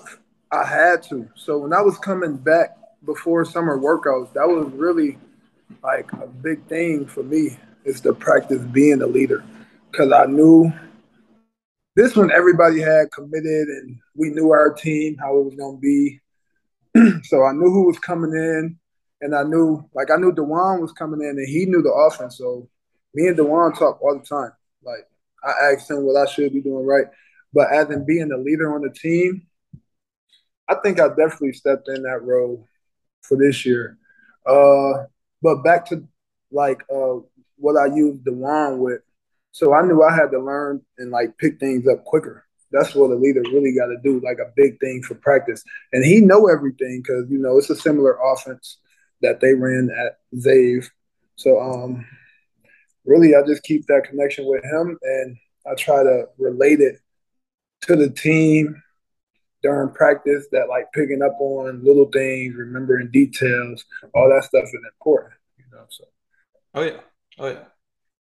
I 0.51 0.65
had 0.65 1.01
to. 1.03 1.27
So 1.35 1.57
when 1.57 1.73
I 1.73 1.81
was 1.81 1.97
coming 1.97 2.37
back 2.37 2.77
before 3.05 3.43
summer 3.45 3.77
workouts, 3.77 4.33
that 4.33 4.47
was 4.47 4.71
really 4.73 5.17
like 5.83 6.11
a 6.13 6.27
big 6.27 6.63
thing 6.67 7.07
for 7.07 7.23
me 7.23 7.57
is 7.85 8.01
to 8.01 8.13
practice 8.13 8.61
being 8.71 9.01
a 9.01 9.07
leader. 9.07 9.43
Cause 9.91 10.11
I 10.11 10.25
knew 10.25 10.71
this 11.95 12.15
one 12.15 12.31
everybody 12.31 12.79
had 12.79 13.11
committed 13.11 13.67
and 13.67 13.99
we 14.15 14.29
knew 14.29 14.51
our 14.51 14.73
team, 14.73 15.17
how 15.19 15.37
it 15.37 15.45
was 15.45 15.55
gonna 15.55 15.77
be. 15.77 16.19
so 17.23 17.43
I 17.43 17.51
knew 17.51 17.69
who 17.71 17.87
was 17.87 17.99
coming 17.99 18.31
in 18.31 18.77
and 19.21 19.35
I 19.35 19.43
knew 19.43 19.87
like 19.93 20.09
I 20.11 20.17
knew 20.17 20.31
Dwon 20.31 20.81
was 20.81 20.91
coming 20.93 21.21
in 21.21 21.29
and 21.29 21.47
he 21.47 21.65
knew 21.65 21.81
the 21.81 21.91
offense. 21.91 22.37
So 22.37 22.69
me 23.13 23.27
and 23.27 23.37
Dwon 23.37 23.77
talk 23.77 24.01
all 24.01 24.17
the 24.17 24.25
time. 24.25 24.51
Like 24.85 25.07
I 25.43 25.73
asked 25.73 25.89
him 25.89 26.03
what 26.03 26.15
I 26.15 26.29
should 26.29 26.53
be 26.53 26.61
doing 26.61 26.85
right. 26.85 27.05
But 27.53 27.71
as 27.71 27.89
in 27.89 28.05
being 28.05 28.29
the 28.29 28.37
leader 28.37 28.73
on 28.73 28.81
the 28.81 28.89
team, 28.89 29.47
I 30.67 30.75
think 30.75 30.99
I 30.99 31.09
definitely 31.09 31.53
stepped 31.53 31.87
in 31.87 32.03
that 32.03 32.23
role 32.23 32.67
for 33.21 33.37
this 33.37 33.65
year. 33.65 33.97
Uh, 34.45 35.05
but 35.41 35.63
back 35.63 35.85
to 35.87 36.07
like 36.51 36.81
uh, 36.93 37.19
what 37.57 37.77
I 37.77 37.87
used 37.87 38.25
Dwon 38.25 38.77
with. 38.77 39.01
So 39.51 39.73
I 39.73 39.85
knew 39.85 40.01
I 40.01 40.15
had 40.15 40.31
to 40.31 40.39
learn 40.39 40.81
and 40.97 41.11
like 41.11 41.37
pick 41.37 41.59
things 41.59 41.87
up 41.87 42.03
quicker. 42.05 42.45
That's 42.71 42.95
what 42.95 43.11
a 43.11 43.15
leader 43.15 43.41
really 43.41 43.75
got 43.75 43.87
to 43.87 43.97
do, 44.03 44.19
like 44.21 44.39
a 44.39 44.51
big 44.55 44.79
thing 44.79 45.03
for 45.03 45.13
practice. 45.15 45.63
And 45.91 46.03
he 46.03 46.21
know 46.21 46.47
everything 46.47 47.03
because 47.03 47.29
you 47.29 47.37
know 47.37 47.57
it's 47.57 47.69
a 47.69 47.75
similar 47.75 48.17
offense 48.33 48.77
that 49.21 49.39
they 49.41 49.53
ran 49.53 49.91
at 49.91 50.19
Zave. 50.35 50.89
So 51.35 51.61
um, 51.61 52.05
really, 53.05 53.35
I 53.35 53.45
just 53.45 53.63
keep 53.63 53.85
that 53.87 54.05
connection 54.09 54.45
with 54.45 54.63
him, 54.63 54.97
and 55.01 55.37
I 55.65 55.75
try 55.75 56.03
to 56.03 56.25
relate 56.37 56.79
it 56.79 56.99
to 57.81 57.95
the 57.95 58.09
team 58.09 58.81
during 59.61 59.93
practice 59.93 60.47
that 60.51 60.67
like 60.69 60.91
picking 60.93 61.21
up 61.21 61.35
on 61.39 61.83
little 61.83 62.09
things, 62.11 62.55
remembering 62.55 63.09
details, 63.11 63.83
all 64.13 64.29
that 64.29 64.43
stuff 64.43 64.63
is 64.63 64.75
important. 64.93 65.33
You 65.57 65.65
know, 65.71 65.85
so. 65.89 66.03
Oh 66.75 66.83
yeah, 66.83 66.99
oh 67.39 67.47
yeah. 67.47 67.63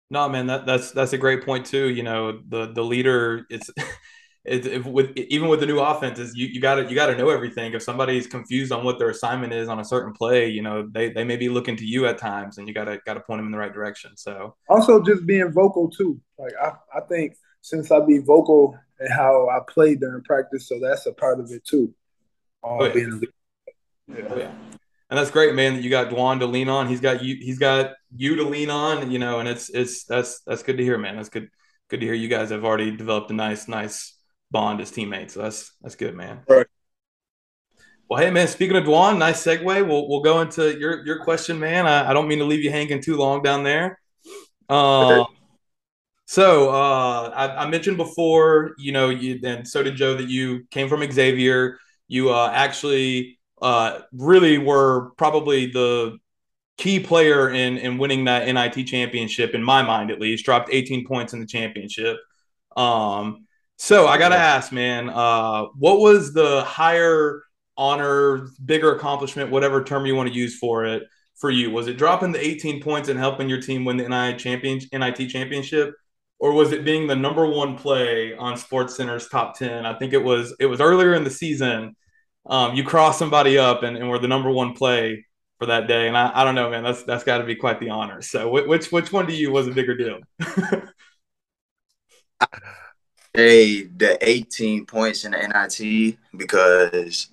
No, 0.09 0.29
man, 0.29 0.47
that 0.47 0.67
that's 0.67 0.93
that's 0.93 1.13
a 1.13 1.19
great 1.19 1.45
point 1.45 1.67
too. 1.67 1.89
You 1.89 2.03
know, 2.03 2.41
the 2.49 2.73
the 2.73 2.83
leader, 2.83 3.47
it's. 3.51 3.71
It, 4.47 4.87
with 4.87 5.17
even 5.17 5.49
with 5.49 5.61
the 5.61 5.67
new 5.67 5.81
offenses, 5.81 6.37
you, 6.37 6.47
you 6.47 6.61
gotta 6.61 6.85
you 6.85 6.95
gotta 6.95 7.17
know 7.17 7.31
everything. 7.31 7.73
If 7.73 7.83
somebody's 7.83 8.27
confused 8.27 8.71
on 8.71 8.85
what 8.85 8.99
their 8.99 9.11
assignment 9.11 9.53
is 9.53 9.69
on 9.69 9.81
a 9.81 9.85
certain 9.85 10.13
play, 10.13 10.49
you 10.49 10.63
know 10.63 10.89
they, 10.91 11.11
they 11.11 11.25
may 11.25 11.37
be 11.37 11.49
looking 11.49 11.77
to 11.77 11.85
you 11.85 12.07
at 12.07 12.19
times, 12.19 12.59
and 12.59 12.69
you 12.69 12.75
gotta 12.75 13.01
gotta 13.05 13.21
point 13.21 13.39
them 13.39 13.47
in 13.47 13.53
the 13.53 13.59
right 13.59 13.73
direction. 13.73 14.17
So 14.17 14.55
also 14.69 15.03
just 15.03 15.27
being 15.27 15.51
vocal 15.53 15.91
too. 15.91 16.21
Like 16.39 16.53
I, 16.63 16.73
I 16.97 17.01
think 17.09 17.35
since 17.61 17.91
I 17.91 17.99
be 18.01 18.19
vocal 18.19 18.79
and 19.01 19.13
how 19.13 19.49
I 19.49 19.61
played 19.69 20.01
during 20.01 20.23
practice. 20.23 20.69
So 20.69 20.79
that's 20.81 21.07
a 21.07 21.13
part 21.13 21.41
of 21.41 21.51
it 21.51 21.65
too. 21.65 21.93
Um, 22.65 22.79
oh, 22.81 22.85
yeah. 22.85 22.93
Being 22.93 23.23
yeah. 24.09 24.25
Oh, 24.31 24.37
yeah. 24.37 24.53
And 25.09 25.19
that's 25.19 25.31
great, 25.31 25.55
man. 25.55 25.75
That 25.75 25.83
you 25.83 25.91
got 25.91 26.11
Dwon 26.11 26.41
to 26.41 26.47
lean 26.47 26.69
on. 26.69 26.89
He's 26.89 27.01
got 27.01 27.23
you. 27.23 27.37
He's 27.41 27.59
got 27.59 27.93
you 28.17 28.37
to 28.37 28.43
lean 28.45 28.71
on. 28.71 29.11
You 29.11 29.19
know, 29.19 29.39
and 29.41 29.49
it's 29.49 29.69
it's 29.71 30.05
that's 30.05 30.41
that's 30.47 30.63
good 30.63 30.79
to 30.79 30.85
hear, 30.85 30.99
man. 30.99 31.17
That's 31.17 31.29
good. 31.29 31.49
Good 31.89 32.01
to 32.01 32.07
hear. 32.07 32.15
You 32.15 32.29
guys 32.29 32.51
have 32.51 32.65
already 32.65 32.97
developed 32.97 33.31
a 33.31 33.35
nice 33.35 33.69
nice 33.69 34.16
bond 34.51 34.81
as 34.81 34.91
teammates. 34.91 35.35
So 35.35 35.43
that's 35.43 35.73
that's 35.83 35.97
good, 35.97 36.15
man. 36.15 36.41
Right. 36.49 36.67
Well, 38.09 38.23
hey 38.23 38.31
man, 38.31 38.47
speaking 38.47 38.77
of 38.77 38.85
Dwon, 38.85 39.19
nice 39.19 39.45
segue. 39.45 39.65
We'll 39.65 40.09
we'll 40.09 40.21
go 40.21 40.41
into 40.41 40.79
your 40.79 41.05
your 41.05 41.25
question, 41.25 41.59
man. 41.59 41.87
I, 41.87 42.11
I 42.11 42.13
don't 42.13 42.29
mean 42.29 42.39
to 42.39 42.45
leave 42.45 42.63
you 42.63 42.71
hanging 42.71 43.03
too 43.03 43.17
long 43.17 43.43
down 43.43 43.65
there. 43.65 43.99
Um, 44.69 45.27
so 46.27 46.71
uh, 46.71 47.31
I, 47.35 47.65
I, 47.65 47.69
mentioned 47.69 47.97
before, 47.97 48.75
you 48.79 48.91
know, 48.91 49.11
you 49.11 49.39
and 49.45 49.67
so 49.67 49.83
did 49.83 49.95
Joe 49.95 50.17
that 50.17 50.29
you 50.29 50.67
came 50.71 50.89
from 50.89 51.09
Xavier. 51.11 51.79
You 52.09 52.31
uh, 52.31 52.51
actually 52.53 53.39
uh, 53.63 54.01
really 54.13 54.59
were 54.59 55.11
probably 55.17 55.67
the 55.67 56.19
key 56.79 57.01
player 57.01 57.51
in 57.51 57.79
in 57.79 57.99
winning 57.99 58.25
that 58.25 58.47
NIT 58.47 58.87
championship, 58.87 59.55
in 59.55 59.63
my 59.63 59.83
mind 59.83 60.11
at 60.11 60.21
least. 60.21 60.45
Dropped 60.45 60.69
18 60.73 61.07
points 61.07 61.33
in 61.33 61.41
the 61.41 61.47
championship. 61.47 62.19
Um, 62.77 63.46
so 63.77 64.07
I 64.07 64.19
got 64.19 64.31
to 64.31 64.37
ask, 64.37 64.73
man, 64.73 65.11
uh, 65.11 65.65
what 65.79 66.01
was 66.01 66.33
the 66.33 66.63
higher 66.65 67.43
honor, 67.77 68.49
bigger 68.65 68.95
accomplishment, 68.95 69.51
whatever 69.51 69.85
term 69.85 70.07
you 70.07 70.17
want 70.17 70.29
to 70.29 70.35
use 70.35 70.59
for 70.59 70.87
it, 70.87 71.03
for 71.37 71.51
you? 71.51 71.71
Was 71.71 71.87
it 71.87 71.99
dropping 71.99 72.33
the 72.33 72.45
18 72.45 72.83
points 72.83 73.09
and 73.09 73.19
helping 73.19 73.49
your 73.49 73.61
team 73.61 73.85
win 73.85 73.99
the 73.99 74.09
NIT, 74.09 74.39
champion, 74.39 74.81
NIT 74.93 75.29
championship? 75.29 75.95
Or 76.39 76.53
was 76.53 76.73
it 76.73 76.85
being 76.85 77.07
the 77.07 77.17
number 77.17 77.47
one 77.47 77.77
play 77.77 78.35
on 78.35 78.57
Sports 78.57 78.97
Center's 78.97 79.29
top 79.29 79.59
10? 79.59 79.87
I 79.87 79.99
think 79.99 80.13
it 80.13 80.23
was 80.23 80.55
it 80.61 80.67
was 80.67 80.81
earlier 80.81 81.15
in 81.15 81.25
the 81.25 81.31
season. 81.31 81.97
Um, 82.47 82.75
you 82.75 82.85
crossed 82.85 83.19
somebody 83.19 83.59
up 83.59 83.83
and, 83.83 83.97
and 83.97 84.09
were 84.09 84.19
the 84.19 84.29
number 84.29 84.51
one 84.51 84.75
play 84.75 85.27
for 85.59 85.67
that 85.67 85.89
day. 85.89 86.09
And 86.09 86.17
I, 86.17 86.31
I 86.35 86.45
don't 86.45 86.55
know, 86.55 86.71
man, 86.71 86.85
that's 86.85 87.03
that's 87.05 87.25
got 87.25 87.39
to 87.39 87.45
be 87.45 87.57
quite 87.57 87.81
the 87.81 87.89
honor. 87.91 88.21
So 88.23 88.51
which 88.51 88.93
which 88.93 89.13
one 89.13 89.27
to 89.27 89.33
you 89.35 89.51
was 89.51 89.67
a 89.67 89.73
bigger 89.73 89.97
deal? 89.97 90.19
hey, 93.37 93.83
the 93.83 94.19
18 94.27 94.87
points 94.87 95.25
in 95.25 95.33
the 95.33 95.39
NIT 95.39 96.17
because 96.37 97.29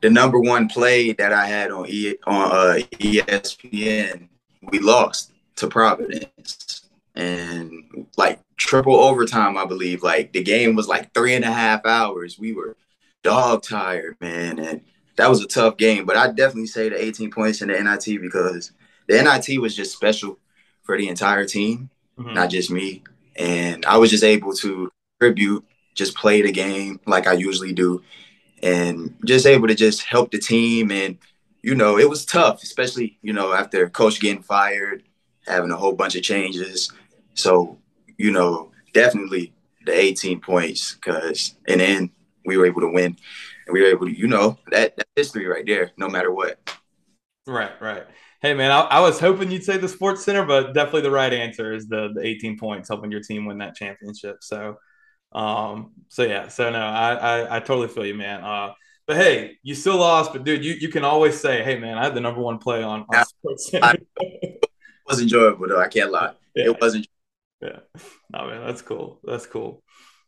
the 0.00 0.10
number 0.10 0.40
one 0.40 0.68
play 0.68 1.12
that 1.12 1.32
I 1.32 1.46
had 1.46 1.70
on 1.70 1.86
e, 1.88 2.14
on 2.26 2.50
uh, 2.50 2.78
ESPN, 2.92 4.28
we 4.62 4.78
lost 4.78 5.32
to 5.56 5.68
Providence, 5.68 6.88
and 7.14 8.06
like 8.16 8.40
triple 8.56 8.96
overtime, 8.96 9.56
I 9.56 9.64
believe. 9.64 10.02
Like 10.02 10.32
the 10.32 10.42
game 10.42 10.74
was 10.74 10.88
like 10.88 11.12
three 11.12 11.34
and 11.34 11.44
a 11.44 11.52
half 11.52 11.84
hours. 11.84 12.38
We 12.38 12.52
were 12.52 12.76
dog 13.22 13.62
tired, 13.62 14.16
man, 14.20 14.58
and 14.58 14.80
that 15.16 15.28
was 15.28 15.42
a 15.42 15.48
tough 15.48 15.76
game. 15.76 16.06
But 16.06 16.16
I 16.16 16.28
definitely 16.28 16.68
say 16.68 16.88
the 16.88 17.02
18 17.02 17.30
points 17.30 17.60
in 17.60 17.68
the 17.68 17.74
NIT 17.74 18.22
because 18.22 18.72
the 19.08 19.22
NIT 19.22 19.60
was 19.60 19.76
just 19.76 19.92
special 19.92 20.38
for 20.82 20.96
the 20.96 21.08
entire 21.08 21.44
team, 21.44 21.90
mm-hmm. 22.18 22.34
not 22.34 22.50
just 22.50 22.70
me. 22.70 23.02
And 23.36 23.84
I 23.84 23.98
was 23.98 24.10
just 24.10 24.24
able 24.24 24.52
to 24.54 24.90
contribute, 25.18 25.64
just 25.94 26.16
play 26.16 26.42
the 26.42 26.52
game 26.52 27.00
like 27.06 27.26
I 27.26 27.32
usually 27.32 27.72
do 27.72 28.02
and 28.62 29.14
just 29.24 29.46
able 29.46 29.68
to 29.68 29.74
just 29.74 30.02
help 30.02 30.30
the 30.30 30.38
team. 30.38 30.90
And, 30.90 31.18
you 31.62 31.74
know, 31.74 31.98
it 31.98 32.08
was 32.08 32.24
tough, 32.24 32.62
especially, 32.62 33.18
you 33.22 33.32
know, 33.32 33.52
after 33.52 33.88
coach 33.88 34.20
getting 34.20 34.42
fired, 34.42 35.02
having 35.46 35.70
a 35.70 35.76
whole 35.76 35.92
bunch 35.92 36.16
of 36.16 36.22
changes. 36.22 36.92
So, 37.34 37.78
you 38.16 38.30
know, 38.32 38.70
definitely 38.94 39.52
the 39.86 39.92
18 39.92 40.40
points 40.40 40.94
because, 40.94 41.54
and 41.66 41.80
then 41.80 42.10
we 42.44 42.56
were 42.56 42.66
able 42.66 42.80
to 42.80 42.90
win 42.92 43.16
and 43.66 43.72
we 43.72 43.82
were 43.82 43.88
able 43.88 44.06
to, 44.06 44.16
you 44.16 44.26
know, 44.26 44.58
that, 44.70 44.96
that 44.96 45.06
history 45.16 45.46
right 45.46 45.66
there, 45.66 45.92
no 45.96 46.08
matter 46.08 46.32
what. 46.32 46.58
Right, 47.46 47.72
right. 47.80 48.06
Hey 48.40 48.54
man, 48.54 48.70
I, 48.70 48.80
I, 48.82 49.00
was 49.00 49.18
hoping 49.18 49.50
you'd 49.50 49.64
say 49.64 49.78
the 49.78 49.88
Sports 49.88 50.24
Center, 50.24 50.44
but 50.44 50.72
definitely 50.72 51.00
the 51.00 51.10
right 51.10 51.32
answer 51.32 51.72
is 51.72 51.88
the 51.88 52.12
the 52.14 52.24
18 52.24 52.56
points 52.56 52.88
helping 52.88 53.10
your 53.10 53.20
team 53.20 53.46
win 53.46 53.58
that 53.58 53.74
championship. 53.74 54.44
So 54.44 54.76
um, 55.32 55.92
so 56.08 56.22
yeah, 56.22 56.48
so 56.48 56.70
no, 56.70 56.78
I, 56.78 57.14
I, 57.14 57.56
I 57.56 57.60
totally 57.60 57.88
feel 57.88 58.06
you, 58.06 58.14
man. 58.14 58.42
Uh, 58.42 58.72
but 59.06 59.16
hey, 59.16 59.58
you 59.62 59.74
still 59.74 59.96
lost, 59.96 60.32
but 60.32 60.44
dude, 60.44 60.64
you, 60.64 60.74
you 60.74 60.88
can 60.88 61.04
always 61.04 61.40
say, 61.40 61.62
hey 61.62 61.78
man, 61.78 61.96
I 61.96 62.04
had 62.04 62.14
the 62.14 62.20
number 62.20 62.40
one 62.40 62.58
play 62.58 62.82
on, 62.82 63.06
on 63.08 63.24
Sports 63.24 63.70
it 63.72 64.64
was 65.06 65.20
enjoyable 65.20 65.68
though. 65.68 65.80
I 65.80 65.88
can't 65.88 66.12
lie. 66.12 66.34
Yeah. 66.54 66.66
It 66.66 66.80
wasn't. 66.80 67.06
Yeah. 67.60 67.80
No 68.32 68.46
man, 68.46 68.66
that's 68.66 68.82
cool. 68.82 69.20
That's 69.24 69.46
cool. 69.46 69.82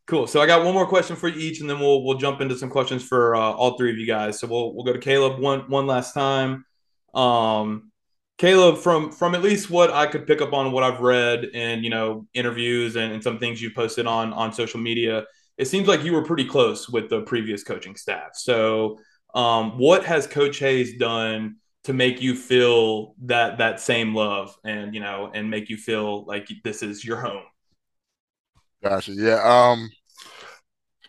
Cool. 0.06 0.26
So 0.26 0.40
I 0.40 0.46
got 0.46 0.64
one 0.64 0.74
more 0.74 0.88
question 0.88 1.14
for 1.14 1.28
you 1.28 1.38
each, 1.38 1.60
and 1.60 1.70
then 1.70 1.78
we'll 1.78 2.02
we'll 2.04 2.16
jump 2.16 2.40
into 2.40 2.56
some 2.56 2.70
questions 2.70 3.04
for 3.04 3.36
uh, 3.36 3.40
all 3.40 3.76
three 3.76 3.90
of 3.90 3.98
you 3.98 4.06
guys. 4.06 4.40
So 4.40 4.46
we'll 4.46 4.74
we'll 4.74 4.84
go 4.84 4.92
to 4.92 4.98
Kaleb 4.98 5.38
one 5.38 5.70
one 5.70 5.86
last 5.86 6.14
time. 6.14 6.64
Um, 7.14 7.89
Kaleb, 8.40 8.78
from 8.78 9.12
from 9.12 9.34
at 9.34 9.42
least 9.42 9.68
what 9.68 9.90
I 9.90 10.06
could 10.06 10.26
pick 10.26 10.40
up 10.40 10.54
on 10.54 10.72
what 10.72 10.82
I've 10.82 11.00
read 11.00 11.50
and 11.52 11.84
you 11.84 11.90
know 11.90 12.26
interviews 12.32 12.96
and, 12.96 13.12
and, 13.12 13.22
some 13.22 13.38
things 13.38 13.60
you 13.60 13.70
posted 13.70 14.06
on 14.06 14.32
on 14.32 14.50
social 14.54 14.80
media, 14.80 15.26
it 15.58 15.66
seems 15.66 15.86
like 15.86 16.04
you 16.04 16.14
were 16.14 16.24
pretty 16.24 16.46
close 16.46 16.88
with 16.88 17.10
the 17.10 17.20
previous 17.20 17.62
coaching 17.62 17.96
staff. 17.96 18.30
So, 18.32 18.98
um, 19.34 19.76
what 19.76 20.06
has 20.06 20.26
Coach 20.26 20.58
Hayes 20.60 20.96
done 20.96 21.56
to 21.84 21.92
make 21.92 22.22
you 22.22 22.34
feel 22.34 23.14
that 23.26 23.58
that 23.58 23.78
same 23.78 24.14
love 24.14 24.56
and 24.64 24.94
you 24.94 25.00
know 25.00 25.30
and 25.34 25.50
make 25.50 25.68
you 25.68 25.76
feel 25.76 26.24
like 26.24 26.48
this 26.64 26.82
is 26.82 27.04
your 27.04 27.20
home? 27.20 27.44
Gotcha. 28.82 29.12
Yeah. 29.12 29.42
Um. 29.44 29.90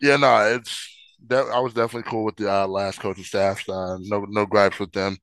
Yeah. 0.02 0.18
No. 0.18 0.54
It's 0.56 0.86
that 1.28 1.46
I 1.46 1.60
was 1.62 1.74
definitely 1.74 2.12
cool 2.12 2.26
with 2.26 2.36
the 2.36 2.52
uh, 2.52 2.68
last 2.68 3.00
coaching 3.00 3.24
staff. 3.24 3.70
Uh, 3.70 4.00
no 4.02 4.26
no 4.28 4.46
gripes 4.46 4.80
with 4.80 4.92
them. 4.92 5.16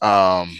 Um 0.00 0.56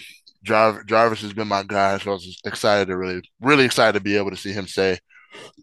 Jarvis 0.47 1.23
has 1.23 1.33
been 1.33 1.49
my 1.49 1.62
guy, 1.65 1.99
so 1.99 2.11
I 2.11 2.15
was 2.15 2.41
excited 2.45 2.88
to 2.88 2.97
really, 2.97 3.23
really 3.41 3.65
excited 3.65 3.95
to 3.95 4.05
be 4.05 4.17
able 4.17 4.31
to 4.31 4.37
see 4.37 4.53
him 4.53 4.67
stay. 4.67 4.99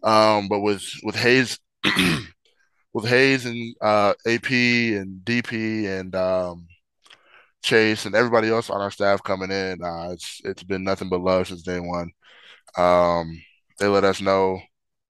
Um, 0.02 0.48
but 0.48 0.60
with 0.60 0.84
with 1.02 1.16
Hayes, 1.16 1.58
with 2.92 3.06
Hayes 3.06 3.46
and 3.46 3.74
uh, 3.80 4.14
AP 4.26 4.50
and 4.50 5.24
DP 5.24 5.86
and 5.86 6.14
um, 6.14 6.66
Chase 7.62 8.06
and 8.06 8.14
everybody 8.14 8.50
else 8.50 8.70
on 8.70 8.80
our 8.80 8.90
staff 8.90 9.22
coming 9.22 9.50
in, 9.50 9.82
uh, 9.82 10.10
it's 10.12 10.40
it's 10.44 10.62
been 10.62 10.84
nothing 10.84 11.08
but 11.08 11.20
love 11.22 11.48
since 11.48 11.62
day 11.62 11.80
one. 11.80 12.10
Um, 12.76 13.40
they 13.78 13.86
let 13.88 14.04
us 14.04 14.20
know 14.20 14.60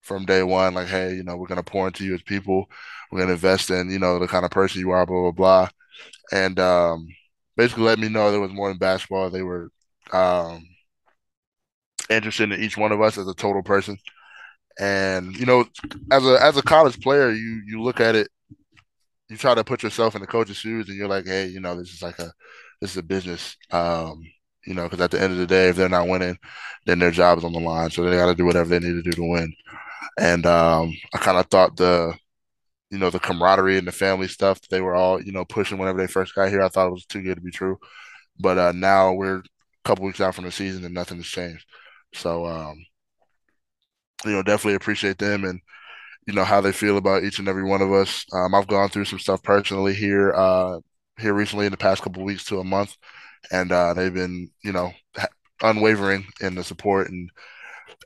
from 0.03 0.25
day 0.27 0.43
one, 0.43 0.75
like, 0.75 0.89
hey, 0.89 1.15
you 1.15 1.25
know, 1.25 1.37
we're 1.37 1.49
gonna 1.49 1.63
pour 1.63 1.87
into 1.89 2.05
you 2.05 2.15
as 2.15 2.23
people. 2.23 2.67
We're 3.11 3.21
gonna 3.21 3.33
invest 3.33 3.71
in, 3.71 3.91
you 3.91 3.99
know, 3.99 4.19
the 4.19 4.29
kind 4.29 4.45
of 4.45 4.51
person 4.51 4.81
you 4.81 4.91
are, 4.91 5.07
blah 5.07 5.23
blah 5.23 5.33
blah. 5.33 5.69
And 6.33 6.59
um, 6.61 7.09
basically 7.57 7.85
let 7.85 7.99
me 7.99 8.09
know 8.09 8.31
there 8.31 8.41
was 8.41 8.53
more 8.53 8.69
than 8.69 8.79
basketball. 8.79 9.31
They 9.31 9.43
were 9.43 9.71
um, 10.13 10.65
interested 12.11 12.53
in 12.53 12.63
each 12.63 12.77
one 12.77 12.93
of 12.93 13.01
us 13.01 13.19
as 13.19 13.29
a 13.29 13.35
total 13.35 13.63
person. 13.63 13.99
And 14.79 15.37
you 15.37 15.47
know, 15.47 15.67
as 16.11 16.27
a 16.27 16.43
as 16.43 16.57
a 16.57 16.63
college 16.63 17.01
player, 17.01 17.31
you 17.31 17.63
you 17.67 17.83
look 17.83 18.01
at 18.01 18.17
it, 18.17 18.29
you 19.29 19.37
try 19.37 19.55
to 19.55 19.65
put 19.65 19.83
yourself 19.83 20.15
in 20.15 20.21
the 20.21 20.27
coach's 20.27 20.57
shoes, 20.57 20.89
and 20.89 20.97
you're 20.99 21.09
like, 21.09 21.27
hey, 21.27 21.47
you 21.47 21.61
know, 21.61 21.77
this 21.77 21.93
is 21.93 22.03
like 22.03 22.19
a 22.19 22.33
this 22.81 22.91
is 22.91 22.97
a 22.97 23.03
business. 23.03 23.57
Um, 23.71 24.23
you 24.67 24.75
know, 24.75 24.85
because 24.85 25.01
at 25.01 25.11
the 25.11 25.21
end 25.21 25.33
of 25.33 25.39
the 25.39 25.47
day, 25.47 25.69
if 25.69 25.77
they're 25.77 25.89
not 25.89 26.09
winning, 26.09 26.39
then 26.87 26.99
their 26.99 27.11
job 27.11 27.39
is 27.39 27.45
on 27.45 27.53
the 27.53 27.61
line, 27.61 27.91
so 27.91 28.03
they 28.03 28.17
got 28.17 28.27
to 28.27 28.35
do 28.35 28.47
whatever 28.47 28.69
they 28.69 28.79
need 28.81 28.95
to 28.95 29.03
do 29.03 29.13
to 29.13 29.31
win. 29.31 29.53
And 30.19 30.47
um, 30.47 30.93
I 31.15 31.19
kind 31.19 31.39
of 31.39 31.47
thought 31.47 31.77
the 31.77 32.15
you 32.95 33.01
know, 33.01 33.11
the 33.11 33.19
camaraderie 33.19 33.77
and 33.77 33.89
the 33.89 33.93
family 33.93 34.29
stuff 34.29 34.61
they 34.71 34.81
were 34.81 34.95
all, 34.95 35.21
you 35.21 35.33
know, 35.33 35.45
pushing 35.45 35.79
whenever 35.79 35.99
they 35.99 36.07
first 36.07 36.33
got 36.33 36.49
here. 36.49 36.63
I 36.63 36.69
thought 36.69 36.87
it 36.87 36.93
was 36.93 37.07
too 37.07 37.23
good 37.23 37.35
to 37.35 37.41
be 37.41 37.51
true. 37.51 37.77
But 38.39 38.57
uh, 38.57 38.71
now 38.71 39.13
we're 39.13 39.39
a 39.39 39.43
couple 39.85 40.05
weeks 40.05 40.21
out 40.21 40.37
from 40.37 40.45
the 40.45 40.53
season 40.53 40.85
and 40.85 40.95
nothing 40.95 41.17
has 41.17 41.27
changed. 41.27 41.67
So, 42.15 42.47
um, 42.47 42.87
you 44.25 44.31
know, 44.31 44.45
definitely 44.45 44.77
appreciate 44.77 45.19
them 45.19 45.43
and, 45.43 45.61
you 46.29 46.35
know, 46.35 46.45
how 46.45 46.61
they 46.61 46.71
feel 46.71 46.97
about 46.97 47.25
each 47.25 47.41
and 47.41 47.49
every 47.49 47.65
one 47.65 47.83
of 47.83 47.93
us. 47.93 48.25
Um, 48.33 48.55
I've 48.55 48.69
gone 48.69 48.91
through 48.91 49.07
some 49.07 49.19
stuff 49.19 49.43
personally 49.43 49.93
here, 49.93 50.33
uh, 50.33 50.79
here 51.19 51.35
recently 51.35 51.67
in 51.67 51.73
the 51.73 51.77
past 51.77 52.01
couple 52.01 52.23
weeks 52.23 52.45
to 52.45 52.61
a 52.61 52.65
month. 52.65 52.97
And 53.51 53.73
uh, 53.73 53.93
they've 53.95 54.15
been, 54.15 54.51
you 54.63 54.71
know, 54.71 54.93
unwavering 55.63 56.27
in 56.41 56.55
the 56.55 56.63
support 56.63 57.11
and 57.11 57.29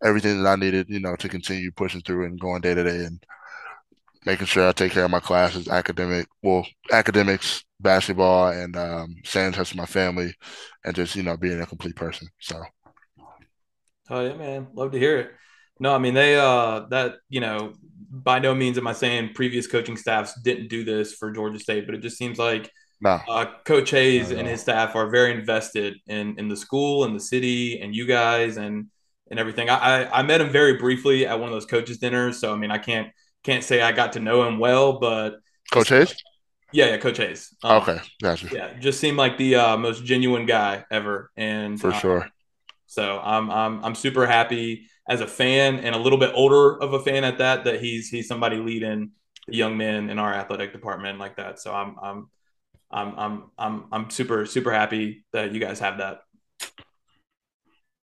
everything 0.03 0.43
that 0.43 0.49
I 0.49 0.57
needed, 0.57 0.89
you 0.89 1.01
know, 1.01 1.15
to 1.17 1.29
continue 1.29 1.73
pushing 1.73 2.01
through 2.01 2.25
and 2.25 2.41
going 2.41 2.63
day 2.63 2.73
to 2.73 2.85
day. 2.85 3.05
And 3.05 3.23
making 4.25 4.47
sure 4.47 4.69
I 4.69 4.73
take 4.73 4.93
care 4.93 5.05
of 5.05 5.11
my 5.11 5.21
classes, 5.21 5.69
academic, 5.69 6.27
well, 6.43 6.67
academics, 6.93 7.65
basketball, 7.81 8.49
and 8.49 8.77
um, 8.77 9.17
staying 9.25 9.49
in 9.49 9.53
touch 9.53 9.71
with 9.71 9.79
my 9.79 9.87
family, 9.87 10.35
and 10.85 10.95
just 10.95 11.17
you 11.17 11.23
know 11.23 11.37
being 11.37 11.61
a 11.61 11.67
complete 11.67 11.97
person. 11.97 12.29
So. 12.41 12.63
Oh 14.11 14.25
yeah, 14.25 14.35
man, 14.35 14.69
love 14.75 14.93
to 14.93 14.99
hear 14.99 15.19
it. 15.19 15.33
No, 15.81 15.95
I 15.95 15.99
mean 15.99 16.15
they 16.15 16.37
uh 16.37 16.87
that 16.91 17.17
you 17.29 17.41
know 17.41 17.75
by 18.11 18.39
no 18.39 18.55
means 18.55 18.79
am 18.79 18.87
I 18.87 18.93
saying 18.93 19.35
previous 19.35 19.67
coaching 19.67 19.97
staffs 19.97 20.41
didn't 20.41 20.69
do 20.69 20.85
this 20.85 21.15
for 21.15 21.31
Georgia 21.31 21.59
State, 21.59 21.87
but 21.87 21.95
it 21.95 22.01
just 22.01 22.17
seems 22.17 22.39
like 22.39 22.71
no. 23.01 23.21
uh, 23.29 23.47
Coach 23.65 23.91
Hayes 23.91 24.31
and 24.31 24.49
his 24.49 24.61
staff 24.61 24.97
are 24.97 25.11
very 25.11 25.33
invested 25.33 25.97
in 26.07 26.39
in 26.39 26.49
the 26.49 26.57
school 26.57 27.05
and 27.05 27.15
the 27.15 27.21
city 27.21 27.81
and 27.81 27.95
you 27.95 28.07
guys 28.07 28.57
and 28.57 28.87
and 29.31 29.39
everything. 29.39 29.69
I, 29.69 29.77
I 30.05 30.21
I 30.21 30.23
met 30.23 30.41
him 30.41 30.51
very 30.51 30.79
briefly 30.79 31.27
at 31.27 31.39
one 31.39 31.49
of 31.49 31.55
those 31.55 31.67
coaches 31.67 31.99
dinners, 31.99 32.41
so 32.41 32.53
I 32.53 32.57
mean 32.57 32.71
I 32.71 32.79
can't 32.79 33.09
can't 33.49 33.65
say 33.65 33.81
I 33.81 33.93
got 33.93 34.13
to 34.13 34.21
know 34.21 34.47
him 34.47 34.59
well, 34.59 34.99
but 34.99 35.41
Coach 35.71 35.89
Hayes. 35.89 36.15
Yeah, 36.71 36.89
yeah, 36.91 36.99
Coach 36.99 37.17
Hayes. 37.17 37.57
Um, 37.65 37.81
okay, 37.83 37.99
gotcha. 38.23 38.49
Yeah, 38.53 38.75
just 38.79 39.01
seemed 39.01 39.17
like 39.17 39.39
the 39.39 39.55
uh, 39.55 39.77
most 39.79 40.05
genuine 40.05 40.45
guy 40.45 40.85
ever, 40.91 41.31
and 41.35 41.81
for 41.81 41.89
uh, 41.89 41.99
sure. 41.99 42.29
So 42.87 43.19
I'm 43.19 43.51
I'm 43.51 43.83
I'm 43.83 43.95
super 43.95 44.27
happy 44.27 44.91
as 45.09 45.23
a 45.23 45.27
fan 45.27 45.79
and 45.79 45.95
a 45.95 45.99
little 45.99 46.19
bit 46.19 46.33
older 46.35 46.79
of 46.79 46.93
a 46.93 47.01
fan 47.01 47.25
at 47.25 47.39
that 47.39 47.65
that 47.65 47.81
he's 47.81 48.11
he's 48.11 48.29
somebody 48.29 48.59
leading 48.59 49.13
young 49.47 49.79
men 49.79 50.11
in 50.11 50.19
our 50.19 50.35
athletic 50.35 50.73
department 50.75 51.19
like 51.19 51.37
that. 51.37 51.59
So 51.59 51.73
I'm 51.73 51.97
I'm 52.03 52.31
I'm 52.91 53.19
I'm 53.19 53.51
I'm 53.57 53.85
I'm 53.91 54.11
super 54.11 54.45
super 54.45 54.73
happy 54.73 55.25
that 55.33 55.53
you 55.53 55.61
guys 55.61 55.81
have 55.81 55.99
that. 55.99 56.21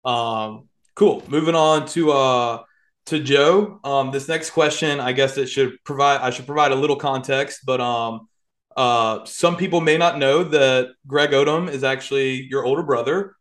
Um, 0.09 0.71
cool. 0.95 1.23
Moving 1.29 1.55
on 1.55 1.87
to 1.89 2.13
uh 2.13 2.63
to 3.07 3.21
Joe. 3.21 3.81
Um, 3.85 4.11
this 4.11 4.29
next 4.29 4.51
question, 4.51 5.01
I 5.01 5.13
guess 5.13 5.37
it 5.37 5.47
should 5.47 5.83
provide 5.85 6.21
I 6.21 6.31
should 6.31 6.47
provide 6.47 6.73
a 6.73 6.77
little 6.77 6.97
context, 6.97 7.61
but 7.67 7.81
um, 7.81 8.29
uh, 8.77 9.25
some 9.25 9.57
people 9.57 9.81
may 9.81 9.99
not 9.99 10.19
know 10.19 10.45
that 10.45 10.91
Greg 11.07 11.31
Oden 11.31 11.69
is 11.71 11.85
actually 11.85 12.47
your 12.49 12.65
older 12.65 12.83
brother. 12.83 13.37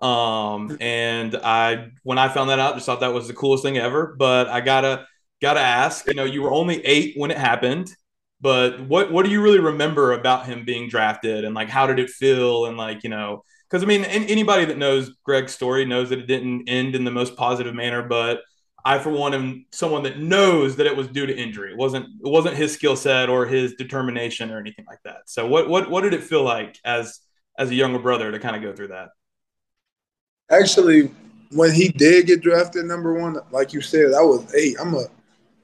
Um, 0.00 0.76
and 0.80 1.34
I 1.36 1.90
when 2.04 2.18
I 2.18 2.28
found 2.28 2.50
that 2.50 2.58
out, 2.58 2.74
just 2.74 2.86
thought 2.86 3.00
that 3.00 3.12
was 3.12 3.26
the 3.26 3.34
coolest 3.34 3.64
thing 3.64 3.78
ever. 3.78 4.14
But 4.18 4.48
I 4.48 4.60
gotta 4.60 5.06
gotta 5.42 5.60
ask, 5.60 6.06
you 6.06 6.14
know, 6.14 6.24
you 6.24 6.42
were 6.42 6.52
only 6.52 6.84
eight 6.86 7.14
when 7.16 7.30
it 7.30 7.38
happened, 7.38 7.92
but 8.40 8.80
what 8.80 9.12
what 9.12 9.24
do 9.24 9.32
you 9.32 9.42
really 9.42 9.58
remember 9.58 10.12
about 10.12 10.46
him 10.46 10.64
being 10.64 10.88
drafted 10.88 11.44
and 11.44 11.54
like 11.54 11.68
how 11.68 11.86
did 11.86 11.98
it 11.98 12.10
feel 12.10 12.66
and 12.66 12.76
like 12.76 13.02
you 13.02 13.10
know 13.10 13.42
because 13.68 13.82
I 13.82 13.86
mean 13.86 14.04
anybody 14.04 14.64
that 14.66 14.78
knows 14.78 15.10
Greg's 15.24 15.52
story 15.52 15.84
knows 15.84 16.10
that 16.10 16.20
it 16.20 16.26
didn't 16.26 16.68
end 16.68 16.94
in 16.94 17.04
the 17.04 17.10
most 17.10 17.36
positive 17.36 17.74
manner, 17.74 18.02
but 18.02 18.40
I 18.88 18.98
for 18.98 19.10
one 19.10 19.34
am 19.34 19.66
someone 19.70 20.02
that 20.04 20.18
knows 20.18 20.76
that 20.76 20.86
it 20.86 20.96
was 20.96 21.08
due 21.08 21.26
to 21.26 21.36
injury. 21.36 21.72
It 21.72 21.76
wasn't 21.76 22.06
it 22.06 22.28
wasn't 22.28 22.56
his 22.56 22.72
skill 22.72 22.96
set 22.96 23.28
or 23.28 23.44
his 23.44 23.74
determination 23.74 24.50
or 24.50 24.58
anything 24.58 24.86
like 24.86 25.00
that. 25.04 25.28
So 25.28 25.46
what 25.46 25.68
what 25.68 25.90
what 25.90 26.00
did 26.00 26.14
it 26.14 26.24
feel 26.24 26.42
like 26.42 26.78
as 26.86 27.20
as 27.58 27.68
a 27.68 27.74
younger 27.74 27.98
brother 27.98 28.32
to 28.32 28.38
kind 28.38 28.56
of 28.56 28.62
go 28.62 28.72
through 28.72 28.88
that? 28.88 29.10
Actually, 30.50 31.10
when 31.52 31.74
he 31.74 31.90
did 31.90 32.28
get 32.28 32.40
drafted 32.40 32.86
number 32.86 33.12
one, 33.12 33.36
like 33.50 33.74
you 33.74 33.82
said, 33.82 34.14
I 34.14 34.22
was 34.22 34.54
eight. 34.54 34.76
I'm 34.80 34.94
a 34.94 35.04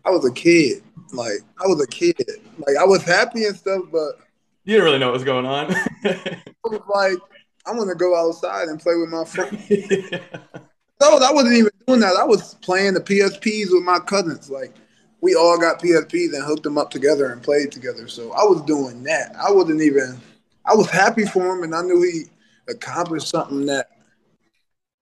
I 0.05 0.11
was 0.11 0.27
a 0.27 0.33
kid. 0.33 0.83
Like 1.15 1.39
I 1.59 1.67
was 1.67 1.83
a 1.83 1.87
kid. 1.87 2.29
Like 2.59 2.77
I 2.79 2.85
was 2.85 3.05
happy 3.05 3.47
and 3.47 3.57
stuff, 3.57 3.85
but 3.91 4.19
you 4.65 4.75
didn't 4.75 4.85
really 4.85 4.99
know 4.99 5.07
what 5.07 5.15
was 5.15 5.25
going 5.25 5.47
on. 5.47 5.75
I 6.05 6.45
was 6.63 6.83
like, 6.95 7.19
I 7.65 7.73
want 7.73 7.89
to 7.89 7.95
go 7.95 8.15
outside 8.15 8.69
and 8.69 8.79
play 8.79 8.97
with 8.97 9.09
my 9.09 9.25
friends. 9.25 9.65
yeah. 9.71 10.19
No, 11.01 11.19
I 11.19 11.33
wasn't 11.33 11.57
even 11.57 11.71
doing 11.87 12.01
that. 12.01 12.17
I 12.17 12.25
was 12.25 12.55
playing 12.55 12.95
the 12.95 13.01
PSPs 13.01 13.73
with 13.73 13.83
my 13.83 13.99
cousins. 13.99 14.51
Like 14.51 14.75
we 15.21 15.35
all 15.35 15.59
got 15.59 15.81
PSPs 15.81 16.35
and 16.35 16.45
hooked 16.45 16.63
them 16.63 16.79
up 16.79 16.91
together 16.91 17.33
and 17.33 17.43
played 17.43 17.73
together. 17.73 18.09
So 18.09 18.33
I 18.33 18.45
was 18.45 18.63
doing 18.63 19.03
that. 19.05 19.35
I 19.37 19.51
wasn't 19.51 19.83
even. 19.83 20.21
I 20.67 20.75
was 20.75 20.89
happy 20.89 21.27
for 21.27 21.55
him, 21.55 21.63
and 21.63 21.75
I 21.75 21.83
knew 21.83 22.01
he 22.03 22.25
accomplished 22.73 23.29
something 23.29 23.67
that 23.67 23.89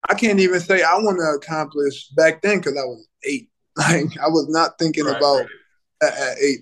I 0.08 0.14
can't 0.14 0.40
even 0.40 0.60
say 0.60 0.82
I 0.82 0.94
want 0.96 1.18
to 1.18 1.36
accomplish 1.36 2.08
back 2.08 2.42
then 2.42 2.58
because 2.58 2.76
I 2.76 2.84
was 2.84 3.06
eight. 3.24 3.48
Like 3.74 4.18
I 4.22 4.28
was 4.28 4.50
not 4.50 4.78
thinking 4.78 5.06
right, 5.06 5.16
about 5.16 5.46
right. 6.02 6.12
At 6.12 6.38
eight. 6.38 6.60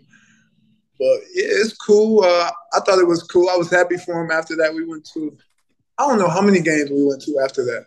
But 0.97 1.19
yeah, 1.35 1.47
it's 1.59 1.77
cool. 1.77 2.23
Uh, 2.23 2.51
I 2.73 2.79
thought 2.81 3.01
it 3.01 3.09
was 3.09 3.25
cool. 3.25 3.49
I 3.49 3.57
was 3.57 3.69
happy 3.69 3.97
for 3.97 4.23
him. 4.23 4.31
After 4.31 4.55
that, 4.57 4.73
we 4.73 4.85
went 4.85 5.05
to. 5.15 5.37
I 5.99 6.07
don't 6.07 6.21
know 6.21 6.29
how 6.29 6.41
many 6.41 6.61
games 6.61 6.89
we 6.89 7.05
went 7.05 7.21
to 7.23 7.41
after 7.43 7.65
that, 7.65 7.87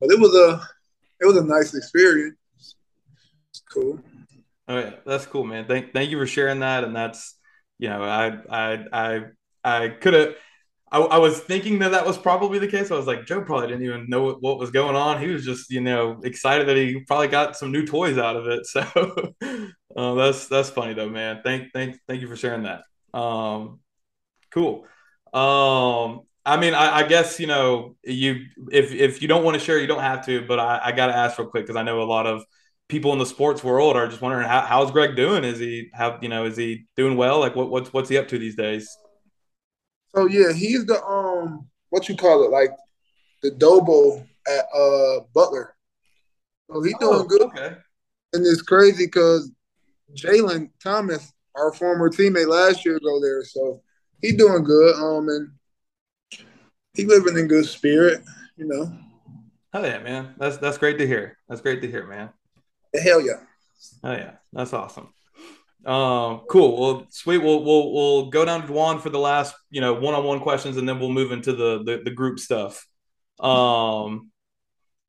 but 0.00 0.10
it 0.10 0.18
was 0.18 0.34
a 0.34 0.60
it 1.20 1.26
was 1.26 1.36
a 1.36 1.44
nice 1.44 1.74
experience. 1.74 2.36
It's 3.50 3.62
cool. 3.70 4.00
Oh 4.68 4.78
yeah, 4.78 4.94
that's 5.06 5.26
cool, 5.26 5.44
man. 5.44 5.66
Thank 5.66 5.92
thank 5.92 6.10
you 6.10 6.18
for 6.18 6.26
sharing 6.26 6.60
that. 6.60 6.84
And 6.84 6.94
that's 6.94 7.36
you 7.78 7.88
know 7.88 8.02
I 8.02 8.38
I 8.48 8.84
I 8.92 9.24
I 9.62 9.88
could 9.88 10.14
have 10.14 10.34
I, 10.94 10.98
I, 11.00 11.18
was 11.18 11.40
thinking 11.40 11.80
that 11.80 11.90
that 11.90 12.06
was 12.06 12.16
probably 12.16 12.60
the 12.60 12.68
case. 12.68 12.92
I 12.92 12.94
was 12.94 13.08
like, 13.08 13.26
Joe 13.26 13.42
probably 13.42 13.66
didn't 13.66 13.84
even 13.84 14.08
know 14.08 14.22
what, 14.22 14.40
what, 14.40 14.58
was 14.60 14.70
going 14.70 14.94
on. 14.94 15.20
He 15.20 15.26
was 15.26 15.44
just, 15.44 15.68
you 15.72 15.80
know, 15.80 16.20
excited 16.22 16.68
that 16.68 16.76
he 16.76 17.00
probably 17.00 17.26
got 17.26 17.56
some 17.56 17.72
new 17.72 17.84
toys 17.84 18.16
out 18.16 18.36
of 18.36 18.46
it. 18.46 18.64
So 19.94 19.96
uh, 19.96 20.14
that's 20.14 20.48
that's 20.48 20.70
funny 20.70 20.92
though, 20.94 21.08
man. 21.08 21.40
Thank 21.44 21.72
thank 21.72 21.98
thank 22.08 22.20
you 22.20 22.26
for 22.26 22.36
sharing 22.36 22.64
that. 22.64 22.82
Um, 23.16 23.78
cool. 24.50 24.86
Um, 25.32 26.22
I 26.46 26.58
mean, 26.58 26.74
I, 26.74 26.98
I, 26.98 27.08
guess 27.08 27.40
you 27.40 27.46
know 27.46 27.96
you 28.04 28.46
if 28.70 28.92
if 28.92 29.22
you 29.22 29.28
don't 29.28 29.44
want 29.44 29.58
to 29.58 29.64
share, 29.64 29.78
you 29.78 29.86
don't 29.86 30.02
have 30.02 30.26
to. 30.26 30.46
But 30.46 30.58
I, 30.58 30.80
I 30.84 30.92
got 30.92 31.06
to 31.06 31.16
ask 31.16 31.38
real 31.38 31.48
quick 31.48 31.64
because 31.64 31.76
I 31.76 31.82
know 31.82 32.02
a 32.02 32.04
lot 32.04 32.26
of 32.26 32.44
people 32.88 33.12
in 33.12 33.18
the 33.18 33.26
sports 33.26 33.64
world 33.64 33.96
are 33.96 34.06
just 34.06 34.20
wondering 34.20 34.46
how, 34.46 34.60
how's 34.60 34.90
Greg 34.90 35.16
doing? 35.16 35.44
Is 35.44 35.58
he 35.58 35.88
have 35.94 36.22
you 36.22 36.28
know 36.28 36.44
is 36.44 36.56
he 36.56 36.86
doing 36.96 37.16
well? 37.16 37.40
Like 37.40 37.56
what 37.56 37.70
what's 37.70 37.92
what's 37.92 38.08
he 38.08 38.18
up 38.18 38.28
to 38.28 38.38
these 38.38 38.56
days? 38.56 38.96
So 40.14 40.26
yeah, 40.26 40.52
he's 40.52 40.84
the 40.86 41.02
um 41.04 41.66
what 41.90 42.08
you 42.08 42.16
call 42.16 42.44
it, 42.44 42.50
like 42.50 42.70
the 43.42 43.50
Dobo 43.50 44.26
at 44.46 44.64
uh 44.74 45.24
Butler. 45.34 45.74
So 46.70 46.82
he's 46.82 46.96
doing 46.98 47.20
oh, 47.20 47.24
good. 47.24 47.42
Okay. 47.42 47.76
And 48.32 48.46
it's 48.46 48.62
crazy 48.62 49.06
because 49.06 49.50
Jalen 50.14 50.70
Thomas, 50.82 51.32
our 51.54 51.72
former 51.72 52.10
teammate 52.10 52.48
last 52.48 52.84
year, 52.84 52.98
go 53.00 53.20
there. 53.20 53.44
So 53.44 53.80
he's 54.20 54.36
doing 54.36 54.62
good. 54.62 54.94
Um 54.96 55.28
and 55.28 55.50
he 56.94 57.04
living 57.04 57.36
in 57.36 57.48
good 57.48 57.66
spirit, 57.66 58.22
you 58.56 58.66
know. 58.66 58.92
Oh 59.72 59.84
yeah, 59.84 59.98
man. 59.98 60.34
That's 60.38 60.56
that's 60.58 60.78
great 60.78 60.98
to 60.98 61.06
hear. 61.06 61.36
That's 61.48 61.60
great 61.60 61.82
to 61.82 61.90
hear, 61.90 62.06
man. 62.06 62.30
Hell 62.94 63.20
yeah. 63.20 63.40
Oh 64.02 64.12
yeah, 64.12 64.34
that's 64.52 64.72
awesome. 64.72 65.12
Um, 65.84 66.42
cool. 66.48 66.80
Well, 66.80 67.06
sweet. 67.10 67.38
We'll 67.38 67.62
we'll 67.64 67.92
we'll 67.92 68.26
go 68.30 68.44
down 68.44 68.62
to 68.62 68.72
Dwon 68.72 69.00
for 69.00 69.10
the 69.10 69.18
last, 69.18 69.54
you 69.70 69.80
know, 69.80 69.94
one-on-one 69.94 70.40
questions, 70.40 70.76
and 70.76 70.88
then 70.88 70.98
we'll 70.98 71.10
move 71.10 71.32
into 71.32 71.52
the 71.52 71.82
the, 71.82 72.02
the 72.04 72.10
group 72.10 72.38
stuff. 72.38 72.86
Um, 73.40 74.30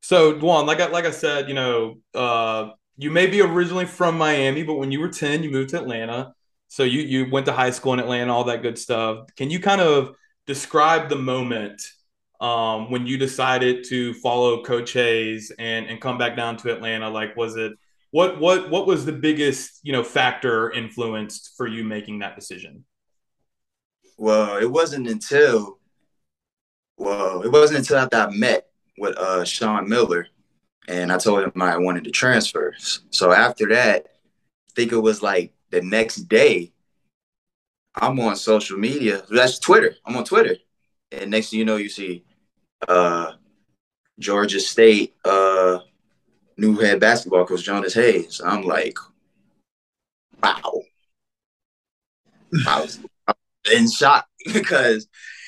so 0.02 0.34
Dwon, 0.34 0.65
like 0.65 0.82
I 0.82 0.88
like 0.88 1.06
I 1.06 1.12
said, 1.12 1.48
you 1.48 1.54
know, 1.54 1.95
uh, 2.13 2.71
you 2.98 3.12
may 3.12 3.28
be 3.28 3.41
originally 3.41 3.86
from 3.86 4.17
Miami, 4.17 4.63
but 4.63 4.76
when 4.76 4.91
you 4.91 5.00
were 5.00 5.10
ten, 5.10 5.43
you 5.43 5.52
moved 5.52 5.69
to 5.69 5.80
Atlanta. 5.80 6.34
So 6.67 6.84
you 6.84 7.02
you 7.02 7.30
went 7.32 7.45
to 7.45 7.54
high 7.54 7.69
school 7.69 7.93
in 7.93 8.00
Atlanta, 8.00 8.34
all 8.34 8.45
that 8.45 8.63
good 8.63 8.78
stuff. 8.78 9.28
Can 9.38 9.52
you 9.52 9.60
kind 9.60 9.80
of 9.80 10.15
describe 10.47 11.10
the 11.10 11.15
moment 11.15 11.81
um, 12.41 12.91
when 12.91 13.08
you 13.08 13.17
decided 13.17 13.86
to 13.86 14.13
follow 14.15 14.63
Coach 14.63 14.93
Hayes 14.93 15.51
and 15.58 15.88
and 15.88 16.01
come 16.01 16.17
back 16.17 16.36
down 16.36 16.58
to 16.58 16.73
Atlanta? 16.73 17.10
Like, 17.10 17.36
was 17.36 17.55
it 17.55 17.73
what 18.12 18.39
what 18.39 18.69
what 18.69 18.88
was 18.88 19.05
the 19.05 19.12
biggest 19.12 19.79
you 19.84 19.91
know 19.91 20.03
factor 20.03 20.71
influenced 20.71 21.53
for 21.58 21.67
you 21.67 21.84
making 21.84 22.19
that 22.19 22.36
decision? 22.36 22.86
Well, 24.17 24.58
it 24.58 24.71
wasn't 24.71 25.08
until 25.08 25.79
well, 26.97 27.41
it 27.41 27.51
wasn't 27.51 27.79
until 27.79 27.97
after 27.97 28.17
I 28.17 28.29
met 28.29 28.67
with 28.97 29.17
uh, 29.17 29.43
Sean 29.43 29.89
Miller, 29.89 30.27
and 30.88 31.12
I 31.12 31.17
told 31.17 31.43
him 31.43 31.62
I 31.62 31.77
wanted 31.77 32.05
to 32.05 32.12
transfer. 32.12 32.73
So 33.10 33.34
after 33.34 33.67
that, 33.69 34.05
I 34.05 34.73
think 34.75 34.91
it 34.91 34.99
was 34.99 35.21
like 35.21 35.53
the 35.71 35.81
next 35.81 36.27
day. 36.29 36.71
I'm 37.95 38.19
on 38.19 38.36
social 38.36 38.77
media. 38.77 39.23
That's 39.29 39.60
Twitter. 39.60 39.95
I'm 40.05 40.17
on 40.17 40.25
Twitter, 40.25 40.58
and 41.12 41.31
next 41.31 41.49
thing 41.49 41.60
you 41.60 41.65
know, 41.65 41.77
you 41.77 41.89
see 41.89 42.23
uh, 42.88 43.34
Georgia 44.19 44.60
State 44.60 45.15
uh, 45.23 45.79
new 46.58 46.77
head 46.77 46.99
basketball 46.99 47.45
coach 47.45 47.63
Jonas 47.63 47.93
Hayes. 47.93 48.41
I'm 48.43 48.63
like, 48.63 48.97
wow. 50.43 50.81
I 52.67 52.81
was 52.81 52.99
in 53.73 53.89
shock 53.89 54.27
because 54.53 55.08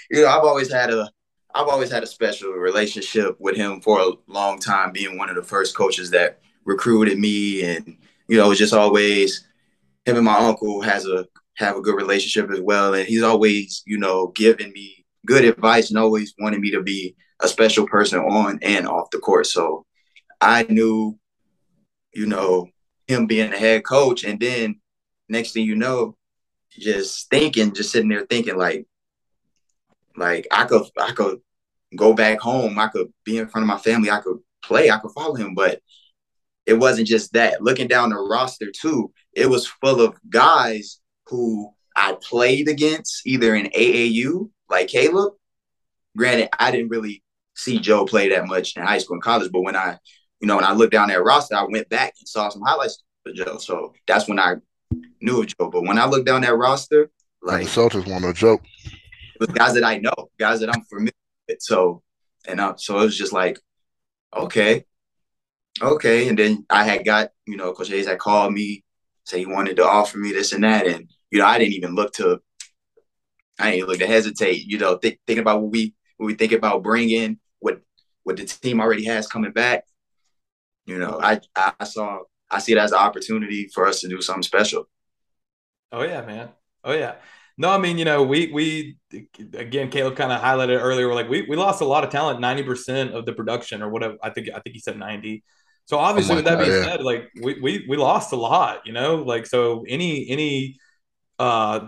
you 0.10 0.22
know 0.22 0.28
I've 0.28 0.44
always 0.44 0.72
had 0.72 0.92
a 0.92 1.10
I've 1.54 1.68
always 1.68 1.92
had 1.92 2.04
a 2.04 2.08
special 2.08 2.52
relationship 2.52 3.36
with 3.40 3.56
him 3.56 3.82
for 3.82 4.00
a 4.00 4.12
long 4.28 4.60
time, 4.60 4.92
being 4.92 5.18
one 5.18 5.30
of 5.30 5.36
the 5.36 5.44
first 5.44 5.76
coaches 5.76 6.12
that 6.12 6.40
recruited 6.66 7.18
me, 7.18 7.64
and 7.64 7.98
you 8.28 8.38
know 8.38 8.46
it 8.46 8.50
was 8.50 8.60
just 8.60 8.74
always 8.74 9.48
him 10.06 10.16
and 10.16 10.26
my 10.26 10.38
uncle 10.38 10.82
has 10.82 11.06
a 11.06 11.28
have 11.58 11.76
a 11.76 11.82
good 11.82 11.96
relationship 11.96 12.52
as 12.52 12.62
well, 12.62 12.94
and 12.94 13.08
he's 13.08 13.24
always 13.24 13.84
you 13.86 13.98
know 13.98 14.28
giving 14.28 14.72
me 14.72 15.06
good 15.26 15.44
advice 15.44 15.90
and 15.90 16.00
always 16.00 16.34
wanted 16.40 16.60
me 16.60 16.72
to 16.72 16.82
be 16.82 17.16
a 17.42 17.48
special 17.48 17.86
person 17.86 18.20
on 18.20 18.60
and 18.62 18.88
off 18.88 19.10
the 19.12 19.20
court. 19.20 19.46
So 19.46 19.86
I 20.42 20.64
knew, 20.64 21.18
you 22.14 22.26
know, 22.26 22.68
him 23.08 23.28
being 23.28 23.52
the 23.52 23.58
head 23.58 23.84
coach, 23.84 24.24
and 24.24 24.40
then 24.40 24.80
next 25.30 25.52
thing 25.52 25.66
you 25.66 25.76
know, 25.76 26.16
just 26.72 27.30
thinking, 27.30 27.74
just 27.74 27.92
sitting 27.92 28.10
there 28.10 28.26
thinking 28.26 28.58
like, 28.58 28.86
like 30.16 30.48
I 30.52 30.66
could, 30.66 30.84
I 31.00 31.12
could 31.12 31.40
go 31.96 32.14
back 32.14 32.40
home, 32.40 32.80
I 32.80 32.88
could 32.88 33.12
be 33.24 33.38
in 33.38 33.48
front 33.48 33.64
of 33.64 33.68
my 33.68 33.78
family, 33.78 34.10
I 34.10 34.22
could 34.22 34.38
play, 34.64 34.90
I 34.90 34.98
could 34.98 35.12
follow 35.12 35.36
him, 35.36 35.54
but 35.54 35.82
it 36.66 36.74
wasn't 36.74 37.08
just 37.08 37.34
that. 37.34 37.62
Looking 37.62 37.88
down 37.88 38.10
the 38.10 38.18
roster 38.18 38.72
too, 38.72 39.12
it 39.34 39.48
was 39.48 39.68
full 39.68 40.02
of 40.02 40.20
guys 40.30 41.00
who 41.30 41.74
I 41.96 42.18
played 42.22 42.68
against 42.68 43.26
either 43.26 43.56
in 43.56 43.68
AAU, 43.68 44.50
like 44.70 44.88
Kaleb. 44.90 45.34
Granted, 46.16 46.50
I 46.60 46.72
didn't 46.72 46.90
really 46.90 47.24
see 47.56 47.80
Joe 47.80 48.06
play 48.06 48.30
that 48.30 48.48
much 48.48 48.76
in 48.76 48.84
high 48.84 48.98
school 48.98 49.16
and 49.16 49.24
college, 49.24 49.52
but 49.52 49.62
when 49.62 49.76
I 49.76 50.00
you 50.40 50.48
know, 50.48 50.56
when 50.56 50.66
I 50.66 50.74
looked 50.74 50.94
down 50.94 51.10
that 51.10 51.24
roster, 51.24 51.56
I 51.56 51.64
went 51.64 51.90
back 51.90 52.14
and 52.20 52.28
saw 52.28 52.50
some 52.50 52.62
highlights 52.62 53.04
of 53.26 53.34
Joe. 53.34 53.58
So 53.58 53.94
that's 54.06 54.28
when 54.28 54.40
I 54.40 54.56
knew 55.22 55.42
of 55.42 55.48
Joe. 55.48 55.70
But 55.70 55.84
when 55.84 55.98
I 55.98 56.06
looked 56.06 56.28
down 56.28 56.42
that 56.42 56.56
roster, 56.56 57.10
like 57.42 57.64
the 57.64 57.70
Celtics 57.70 58.10
won 58.10 58.24
a 58.24 58.34
joke. 58.34 58.62
It 58.86 59.40
was 59.40 59.50
guys 59.50 59.74
that 59.76 59.84
I 59.84 59.98
know, 59.98 60.30
guys 60.40 60.60
that 60.60 60.74
I'm 60.74 60.84
familiar 60.84 61.12
with. 61.48 61.62
So 61.62 62.04
and 62.48 62.60
uh, 62.60 62.76
so 62.78 63.00
it 63.00 63.06
was 63.06 63.18
just 63.18 63.34
like, 63.34 63.60
okay, 64.36 64.86
okay. 65.82 66.28
And 66.28 66.38
then 66.38 66.66
I 66.70 66.84
had 66.84 67.06
got, 67.06 67.30
you 67.46 67.58
know, 67.58 67.74
Coach 67.74 67.90
Hayes 67.90 68.08
had 68.08 68.20
called 68.20 68.54
me, 68.54 68.84
say 69.24 69.40
he 69.40 69.46
wanted 69.46 69.78
to 69.78 69.88
offer 69.88 70.18
me 70.18 70.32
this 70.32 70.54
and 70.54 70.64
that, 70.64 70.88
and 70.88 71.10
you 71.32 71.40
know, 71.40 71.46
I 71.46 71.58
didn't 71.58 71.74
even 71.74 71.96
look 71.96 72.14
to 72.14 72.40
I 73.60 73.74
ain't 73.74 73.88
look 73.88 74.00
to 74.00 74.08
hesitate. 74.08 74.66
You 74.66 74.78
know, 74.78 74.98
th- 74.98 75.20
thinking 75.26 75.42
about 75.42 75.62
what 75.62 75.72
we 75.72 75.96
what 76.18 76.28
we 76.28 76.36
think 76.36 76.52
about 76.52 76.84
bringing 76.84 77.40
what 77.60 77.82
what 78.24 78.38
the 78.38 78.46
team 78.46 78.80
already 78.80 79.06
has 79.06 79.28
coming 79.28 79.52
back. 79.52 79.84
You 80.86 81.00
know, 81.00 81.20
I 81.22 81.42
I 81.56 81.84
saw 81.84 82.20
I 82.50 82.60
see 82.60 82.74
it 82.74 82.78
as 82.78 82.92
an 82.92 83.00
opportunity 83.00 83.70
for 83.74 83.88
us 83.88 84.02
to 84.02 84.08
do 84.08 84.22
something 84.22 84.44
special. 84.44 84.88
Oh 85.92 86.04
yeah, 86.04 86.22
man. 86.22 86.50
Oh 86.84 86.94
yeah. 86.94 87.16
No, 87.60 87.72
I 87.72 87.80
mean, 87.80 87.98
you 87.98 88.06
know, 88.06 88.22
we 88.24 88.52
we 88.52 88.98
again, 89.12 89.90
Kaleb 89.90 90.16
kind 90.16 90.32
of 90.32 90.42
highlighted 90.42 90.80
earlier. 90.80 91.08
We're 91.08 91.16
like, 91.16 91.30
we, 91.30 91.42
we 91.42 91.56
lost 91.56 91.82
a 91.82 91.86
lot 91.86 92.04
of 92.04 92.12
talent, 92.12 92.40
ninety 92.40 92.62
percent 92.62 93.16
of 93.16 93.26
the 93.26 93.34
production, 93.34 93.82
or 93.82 93.90
whatever. 93.90 94.16
I 94.22 94.30
think 94.30 94.50
I 94.50 94.60
think 94.60 94.76
he 94.76 94.80
said 94.80 94.98
ninety. 94.98 95.44
So 95.86 95.98
obviously, 95.98 96.34
oh 96.34 96.36
with 96.38 96.46
that 96.46 96.60
being 96.60 96.72
yeah. 96.72 96.84
said, 96.84 97.02
like 97.02 97.30
we, 97.42 97.60
we 97.60 97.86
we 97.90 97.98
lost 97.98 98.32
a 98.32 98.36
lot, 98.36 98.86
you 98.86 98.94
know, 98.94 99.16
like 99.16 99.48
so 99.48 99.86
any 99.88 100.30
any 100.30 100.78
uh 101.40 101.88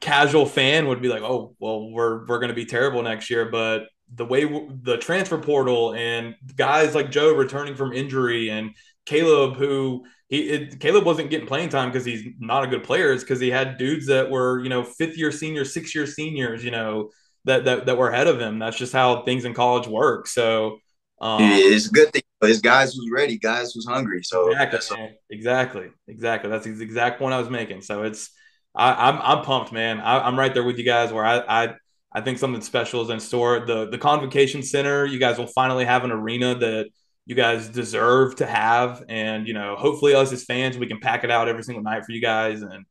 casual 0.00 0.46
fan 0.46 0.88
would 0.88 1.00
be 1.00 1.08
like, 1.08 1.22
oh 1.22 1.54
well, 1.58 1.90
we're 1.90 2.26
we're 2.26 2.38
gonna 2.38 2.54
be 2.54 2.66
terrible 2.66 3.02
next 3.02 3.30
year, 3.30 3.46
but 3.50 3.84
the 4.14 4.24
way 4.24 4.44
w- 4.44 4.78
the 4.82 4.98
transfer 4.98 5.38
portal 5.38 5.94
and 5.94 6.34
guys 6.56 6.94
like 6.94 7.10
Joe 7.10 7.34
returning 7.34 7.74
from 7.74 7.92
injury 7.92 8.50
and 8.50 8.72
Kaleb 9.06 9.56
who 9.56 10.04
he 10.28 10.48
it, 10.50 10.78
Kaleb 10.78 11.04
wasn't 11.04 11.30
getting 11.30 11.46
playing 11.46 11.68
time 11.70 11.90
because 11.90 12.04
he's 12.04 12.22
not 12.38 12.64
a 12.64 12.66
good 12.66 12.84
player. 12.84 13.12
It's 13.12 13.22
because 13.22 13.40
he 13.40 13.50
had 13.50 13.78
dudes 13.78 14.06
that 14.06 14.30
were 14.30 14.60
you 14.60 14.68
know 14.68 14.84
fifth 14.84 15.16
year 15.16 15.32
seniors, 15.32 15.72
six 15.72 15.94
year 15.94 16.06
seniors, 16.06 16.64
you 16.64 16.70
know 16.70 17.10
that 17.44 17.64
that 17.64 17.86
that 17.86 17.98
were 17.98 18.10
ahead 18.10 18.26
of 18.26 18.40
him. 18.40 18.58
That's 18.58 18.76
just 18.76 18.92
how 18.92 19.22
things 19.22 19.44
in 19.44 19.54
college 19.54 19.86
work. 19.86 20.26
So 20.26 20.78
um, 21.20 21.40
it's 21.42 21.86
a 21.88 21.90
good 21.90 22.12
thing. 22.12 22.22
It's 22.42 22.60
guys 22.60 22.94
who's 22.94 23.10
ready, 23.10 23.38
guys 23.38 23.72
who's 23.72 23.86
hungry. 23.86 24.22
So 24.22 24.50
exactly, 24.50 25.18
exactly, 25.30 25.86
exactly. 26.08 26.50
That's 26.50 26.64
the 26.66 26.82
exact 26.82 27.18
point 27.18 27.32
I 27.32 27.38
was 27.38 27.48
making. 27.48 27.80
So 27.80 28.02
it's 28.02 28.30
I, 28.74 29.08
am 29.08 29.16
I'm, 29.16 29.38
I'm 29.38 29.44
pumped, 29.44 29.72
man. 29.72 30.00
I, 30.00 30.26
am 30.26 30.38
right 30.38 30.52
there 30.52 30.64
with 30.64 30.78
you 30.78 30.84
guys. 30.84 31.12
Where 31.12 31.24
I, 31.24 31.64
I 31.64 31.74
I 32.12 32.20
think 32.20 32.38
something 32.38 32.62
special 32.62 33.02
is 33.02 33.10
in 33.10 33.20
store. 33.20 33.64
The 33.66 33.88
the 33.88 33.98
Convocation 33.98 34.62
Center, 34.62 35.04
you 35.04 35.18
guys 35.18 35.38
will 35.38 35.46
finally 35.46 35.84
have 35.84 36.04
an 36.04 36.12
arena 36.12 36.54
that 36.56 36.86
you 37.26 37.34
guys 37.34 37.68
deserve 37.68 38.36
to 38.36 38.46
have. 38.46 39.02
And, 39.08 39.48
you 39.48 39.54
know, 39.54 39.76
hopefully 39.76 40.14
us 40.14 40.32
as 40.32 40.44
fans, 40.44 40.76
we 40.76 40.86
can 40.86 41.00
pack 41.00 41.24
it 41.24 41.30
out 41.30 41.48
every 41.48 41.62
single 41.62 41.82
night 41.82 42.04
for 42.04 42.12
you 42.12 42.20
guys 42.20 42.62
and, 42.62 42.84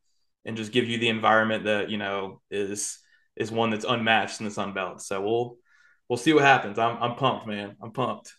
and 0.46 0.58
just 0.58 0.72
give 0.72 0.88
you 0.88 0.98
the 0.98 1.10
environment 1.10 1.66
that, 1.66 1.90
you 1.90 1.98
know, 1.98 2.42
is, 2.50 3.00
is 3.36 3.52
one 3.52 3.70
that's 3.70 3.86
unmatched 3.86 4.40
in 4.40 4.46
the 4.46 4.52
Sun 4.52 4.74
Belt. 4.74 5.02
So 5.02 5.22
we'll, 5.22 5.58
we'll 6.10 6.18
see 6.18 6.34
what 6.34 6.44
happens. 6.44 6.80
I'm, 6.80 7.02
I'm 7.02 7.16
pumped, 7.16 7.48
man. 7.48 7.76
I'm 7.82 7.92
pumped. 7.92 8.34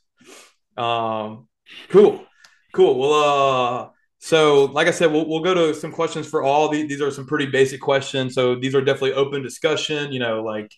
Um, 0.76 1.48
cool. 1.88 2.26
Cool. 2.72 2.98
Well, 2.98 3.12
uh, 3.12 3.88
so, 4.24 4.64
like 4.72 4.88
I 4.88 4.90
said, 4.90 5.12
we'll, 5.12 5.28
we'll 5.28 5.42
go 5.42 5.52
to 5.52 5.74
some 5.74 5.92
questions 5.92 6.26
for 6.26 6.42
all. 6.42 6.70
These, 6.70 6.88
these 6.88 7.02
are 7.02 7.10
some 7.10 7.26
pretty 7.26 7.44
basic 7.44 7.78
questions. 7.78 8.32
So, 8.32 8.54
these 8.54 8.74
are 8.74 8.80
definitely 8.80 9.12
open 9.12 9.42
discussion. 9.42 10.12
You 10.12 10.18
know, 10.18 10.42
like 10.42 10.72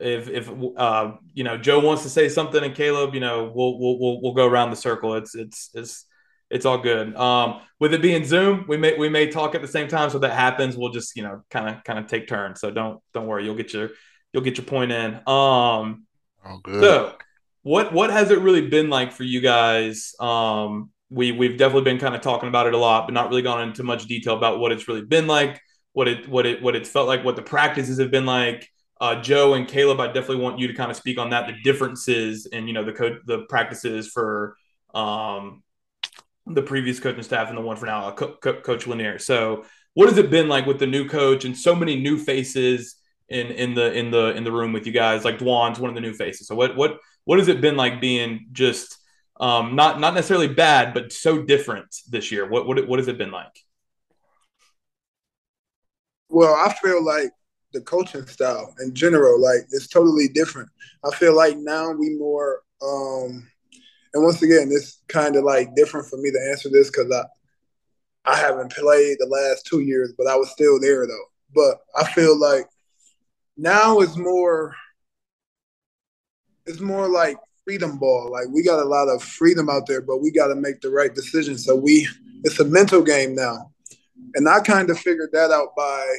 if 0.00 0.28
if 0.28 0.50
uh, 0.76 1.12
you 1.32 1.44
know 1.44 1.56
Joe 1.56 1.78
wants 1.78 2.02
to 2.02 2.08
say 2.08 2.28
something 2.28 2.60
and 2.60 2.74
Kaleb, 2.74 3.14
you 3.14 3.20
know, 3.20 3.52
we'll 3.54 3.78
we'll 3.78 4.00
we'll, 4.00 4.20
we'll 4.20 4.32
go 4.32 4.48
around 4.48 4.70
the 4.70 4.76
circle. 4.76 5.14
It's 5.14 5.36
it's 5.36 5.70
it's 5.74 6.06
it's 6.50 6.66
all 6.66 6.78
good. 6.78 7.14
Um, 7.14 7.60
with 7.78 7.94
it 7.94 8.02
being 8.02 8.24
Zoom, 8.24 8.64
we 8.66 8.76
may 8.76 8.98
we 8.98 9.08
may 9.08 9.30
talk 9.30 9.54
at 9.54 9.62
the 9.62 9.68
same 9.68 9.86
time, 9.86 10.10
so 10.10 10.18
that 10.18 10.32
happens. 10.32 10.76
We'll 10.76 10.90
just 10.90 11.14
you 11.14 11.22
know 11.22 11.44
kind 11.52 11.68
of 11.68 11.84
kind 11.84 12.00
of 12.00 12.08
take 12.08 12.26
turns. 12.26 12.60
So 12.60 12.72
don't 12.72 12.98
don't 13.14 13.28
worry, 13.28 13.44
you'll 13.44 13.54
get 13.54 13.72
your 13.72 13.90
you'll 14.32 14.42
get 14.42 14.56
your 14.56 14.66
point 14.66 14.90
in. 14.90 15.14
Um, 15.24 16.04
oh, 16.44 16.58
good. 16.64 16.80
So 16.80 17.14
what 17.62 17.92
what 17.92 18.10
has 18.10 18.32
it 18.32 18.40
really 18.40 18.66
been 18.66 18.90
like 18.90 19.12
for 19.12 19.22
you 19.22 19.40
guys? 19.40 20.16
Um, 20.18 20.90
we 21.10 21.32
we've 21.32 21.56
definitely 21.56 21.90
been 21.90 21.98
kind 21.98 22.14
of 22.14 22.20
talking 22.20 22.48
about 22.48 22.66
it 22.66 22.74
a 22.74 22.78
lot, 22.78 23.06
but 23.06 23.14
not 23.14 23.28
really 23.30 23.42
gone 23.42 23.62
into 23.62 23.82
much 23.82 24.06
detail 24.06 24.36
about 24.36 24.58
what 24.58 24.72
it's 24.72 24.88
really 24.88 25.04
been 25.04 25.26
like, 25.26 25.60
what 25.92 26.08
it 26.08 26.28
what 26.28 26.46
it 26.46 26.62
what 26.62 26.76
it 26.76 26.86
felt 26.86 27.08
like, 27.08 27.24
what 27.24 27.36
the 27.36 27.42
practices 27.42 27.98
have 27.98 28.10
been 28.10 28.26
like 28.26 28.68
uh, 29.00 29.20
Joe 29.20 29.54
and 29.54 29.66
Kaleb, 29.66 30.00
I 30.00 30.06
definitely 30.06 30.42
want 30.42 30.58
you 30.58 30.66
to 30.66 30.74
kind 30.74 30.90
of 30.90 30.96
speak 30.96 31.18
on 31.18 31.30
that, 31.30 31.46
the 31.46 31.54
differences 31.62 32.46
and 32.46 32.66
you 32.66 32.74
know 32.74 32.84
the 32.84 32.92
code, 32.92 33.20
the 33.26 33.42
practices 33.48 34.08
for 34.08 34.56
um, 34.94 35.62
the 36.46 36.62
previous 36.62 36.98
coaching 36.98 37.22
staff 37.22 37.48
and 37.48 37.56
the 37.56 37.62
one 37.62 37.76
for 37.76 37.86
now, 37.86 38.08
uh, 38.08 38.12
Co- 38.12 38.36
Co- 38.40 38.60
Coach 38.60 38.86
Lanier. 38.86 39.18
So, 39.18 39.64
what 39.94 40.08
has 40.08 40.18
it 40.18 40.30
been 40.30 40.48
like 40.48 40.66
with 40.66 40.78
the 40.78 40.86
new 40.86 41.08
coach 41.08 41.44
and 41.44 41.56
so 41.56 41.74
many 41.74 41.96
new 41.96 42.18
faces 42.18 42.96
in 43.28 43.48
in 43.48 43.74
the 43.74 43.92
in 43.92 44.10
the 44.10 44.34
in 44.36 44.42
the 44.44 44.52
room 44.52 44.72
with 44.72 44.86
you 44.86 44.92
guys? 44.92 45.24
Like 45.24 45.38
Dwon's 45.38 45.78
one 45.78 45.90
of 45.90 45.94
the 45.94 46.00
new 46.00 46.14
faces. 46.14 46.48
So, 46.48 46.56
what 46.56 46.76
what 46.76 46.98
what 47.24 47.38
has 47.38 47.48
it 47.48 47.60
been 47.60 47.76
like 47.76 48.00
being 48.00 48.46
just 48.50 48.96
um, 49.40 49.76
not 49.76 50.00
not 50.00 50.14
necessarily 50.14 50.48
bad, 50.48 50.94
but 50.94 51.12
so 51.12 51.42
different 51.42 51.94
this 52.08 52.32
year? 52.32 52.48
What 52.48 52.66
what 52.66 52.86
what 52.88 52.98
has 52.98 53.08
it 53.08 53.18
been 53.18 53.30
like? 53.30 53.64
Well, 56.28 56.54
I 56.54 56.72
feel 56.74 57.04
like 57.04 57.30
the 57.72 57.80
coaching 57.80 58.26
style 58.26 58.74
in 58.80 58.94
general. 58.94 59.40
Like 59.40 59.66
it's 59.70 59.88
totally 59.88 60.28
different. 60.28 60.68
I 61.04 61.14
feel 61.14 61.36
like 61.36 61.56
now 61.58 61.90
we 61.92 62.10
more 62.10 62.62
um 62.82 63.48
and 64.14 64.24
once 64.24 64.42
again 64.42 64.68
it's 64.70 65.02
kind 65.08 65.36
of 65.36 65.44
like 65.44 65.74
different 65.74 66.06
for 66.06 66.16
me 66.16 66.30
to 66.30 66.48
answer 66.50 66.68
this 66.70 66.90
because 66.90 67.10
I 67.12 67.24
I 68.24 68.36
haven't 68.36 68.72
played 68.72 69.16
the 69.18 69.26
last 69.26 69.66
two 69.66 69.80
years, 69.80 70.12
but 70.16 70.26
I 70.26 70.36
was 70.36 70.50
still 70.50 70.80
there 70.80 71.06
though. 71.06 71.24
But 71.54 71.78
I 71.96 72.04
feel 72.12 72.38
like 72.38 72.66
now 73.56 74.00
it's 74.00 74.16
more 74.16 74.74
it's 76.66 76.80
more 76.80 77.08
like 77.08 77.36
freedom 77.68 77.98
ball. 77.98 78.30
Like 78.32 78.46
we 78.50 78.62
got 78.62 78.82
a 78.82 78.88
lot 78.88 79.08
of 79.08 79.22
freedom 79.22 79.68
out 79.68 79.86
there, 79.86 80.00
but 80.00 80.22
we 80.22 80.30
got 80.30 80.46
to 80.46 80.54
make 80.54 80.80
the 80.80 80.88
right 80.88 81.14
decision. 81.14 81.58
So 81.58 81.76
we 81.76 82.08
it's 82.42 82.58
a 82.60 82.64
mental 82.64 83.02
game 83.02 83.34
now. 83.34 83.70
And 84.36 84.48
I 84.48 84.60
kind 84.60 84.88
of 84.88 84.98
figured 84.98 85.28
that 85.34 85.50
out 85.50 85.76
by 85.76 86.16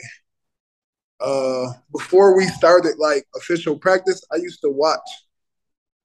uh, 1.20 1.74
before 1.92 2.38
we 2.38 2.46
started 2.46 3.00
like 3.00 3.26
official 3.36 3.80
practice, 3.80 4.22
I 4.32 4.36
used 4.36 4.62
to 4.62 4.70
watch 4.70 5.10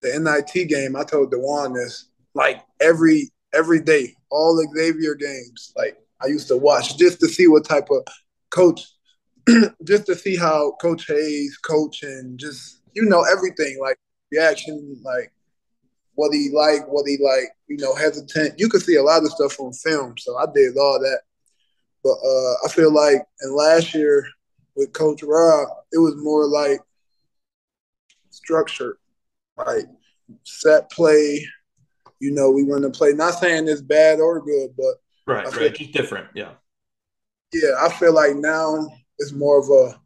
the 0.01 0.19
NIT 0.19 0.67
game. 0.67 0.97
I 0.97 1.05
told 1.05 1.31
Dwon 1.31 1.75
this 1.75 2.09
like 2.33 2.63
every 2.81 3.31
every 3.53 3.81
day, 3.81 4.15
all 4.31 4.59
Xavier 4.75 5.15
games. 5.15 5.75
Like 5.77 5.99
I 6.23 6.29
used 6.29 6.49
to 6.49 6.57
watch 6.57 6.97
just 6.97 7.21
to 7.21 7.29
see 7.29 7.49
what 7.49 7.67
type 7.67 7.89
of 7.91 8.03
coach, 8.49 8.81
just 9.85 10.07
to 10.07 10.15
see 10.15 10.37
how 10.37 10.73
Coach 10.81 11.07
Hayes 11.07 11.59
coach 11.59 12.03
and 12.03 12.39
just 12.39 12.81
you 12.95 13.05
know 13.05 13.27
everything 13.31 13.77
like 13.79 13.99
reaction, 14.33 14.97
like 15.05 15.34
what 16.15 16.33
he 16.33 16.51
like, 16.53 16.87
what 16.89 17.07
he 17.07 17.19
like, 17.23 17.51
you 17.67 17.77
know, 17.77 17.95
hesitant. 17.95 18.59
You 18.59 18.69
could 18.69 18.83
see 18.83 18.97
a 18.97 19.03
lot 19.03 19.23
of 19.23 19.31
stuff 19.31 19.59
on 19.61 19.73
film, 19.73 20.15
so 20.19 20.37
I 20.37 20.47
did 20.55 20.77
all 20.77 20.99
that. 21.01 21.21
But 22.03 22.17
uh, 22.25 22.55
I 22.65 22.69
feel 22.69 22.93
like 22.93 23.23
and 23.41 23.55
last 23.55 23.95
year 23.95 24.27
with 24.77 24.93
Coach 24.93 25.23
Rob, 25.23 25.69
it 25.93 25.99
was 25.99 26.15
more 26.17 26.47
like 26.47 26.81
structured, 28.31 28.97
like 29.57 29.87
set 30.45 30.91
play. 30.91 31.47
You 32.21 32.31
know, 32.31 32.51
we 32.51 32.65
want 32.65 32.83
to 32.83 32.91
play. 32.91 33.13
Not 33.13 33.35
saying 33.35 33.69
it's 33.69 33.81
bad 33.81 34.21
or 34.21 34.41
good, 34.41 34.71
but 34.77 34.95
right, 35.27 35.49
feel, 35.49 35.63
right, 35.63 35.75
just 35.75 35.93
different. 35.93 36.29
Yeah, 36.35 36.53
yeah. 37.53 37.73
I 37.81 37.89
feel 37.89 38.15
like 38.15 38.37
now 38.37 38.87
it's 39.19 39.33
more 39.33 39.59
of 39.59 39.69
a, 39.69 40.01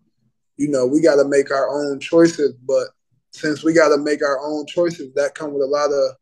you 0.57 0.69
know, 0.69 0.87
we 0.87 1.01
got 1.01 1.17
to 1.17 1.29
make 1.29 1.51
our 1.51 1.69
own 1.69 2.01
choices. 2.01 2.55
But 2.67 2.89
since 3.39 3.65
we 3.65 3.73
got 3.73 3.89
to 3.89 3.99
make 3.99 4.23
our 4.23 4.41
own 4.41 4.67
choices, 4.67 5.13
that 5.15 5.35
come 5.35 5.53
with 5.53 5.63
a 5.63 5.67
lot 5.67 5.91
of, 5.91 6.17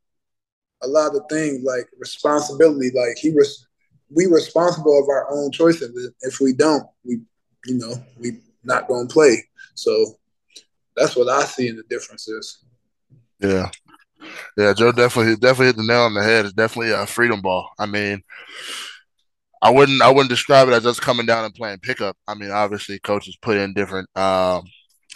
a 0.83 0.89
lot 0.89 1.15
of 1.15 1.23
things 1.31 1.65
like 1.65 1.87
responsibility. 1.99 2.91
Like 2.95 3.17
he 3.19 3.31
was, 3.31 3.67
we 4.11 4.27
responsible 4.27 4.99
of 5.03 5.09
our 5.09 5.27
own 5.31 5.51
choices. 5.51 6.13
If 6.21 6.41
we 6.41 6.53
don't, 6.53 6.85
we 7.05 7.21
you 7.67 7.79
know, 7.79 7.95
we 8.19 8.39
not 8.65 8.89
gonna 8.89 9.09
play. 9.09 9.43
So 9.75 10.17
that's 10.97 11.17
what 11.17 11.29
I 11.29 11.45
see 11.45 11.69
in 11.69 11.77
the 11.77 11.83
differences. 11.85 12.65
Yeah. 13.41 13.71
Yeah, 14.57 14.73
Joe 14.73 14.93
definitely 14.93 15.37
definitely 15.37 15.67
hit 15.67 15.77
the 15.77 15.85
nail 15.85 16.03
on 16.03 16.15
the 16.15 16.23
head. 16.23 16.47
It's 16.47 16.55
definitely 16.55 16.93
a 16.93 17.07
freedom 17.07 17.43
ball. 17.43 17.69
I 17.79 17.87
mean, 17.87 18.23
I 19.63 19.71
wouldn't 19.71 20.03
I 20.03 20.11
wouldn't 20.11 20.31
describe 20.31 20.69
it 20.69 20.75
as 20.75 20.83
just 20.83 21.03
coming 21.03 21.27
down 21.27 21.45
and 21.45 21.55
playing 21.55 21.79
pickup. 21.79 22.17
I 22.27 22.35
mean, 22.35 22.51
obviously 22.51 22.99
coaches 22.99 23.37
put 23.41 23.57
in 23.57 23.75
different 23.75 24.09
um, 24.17 24.65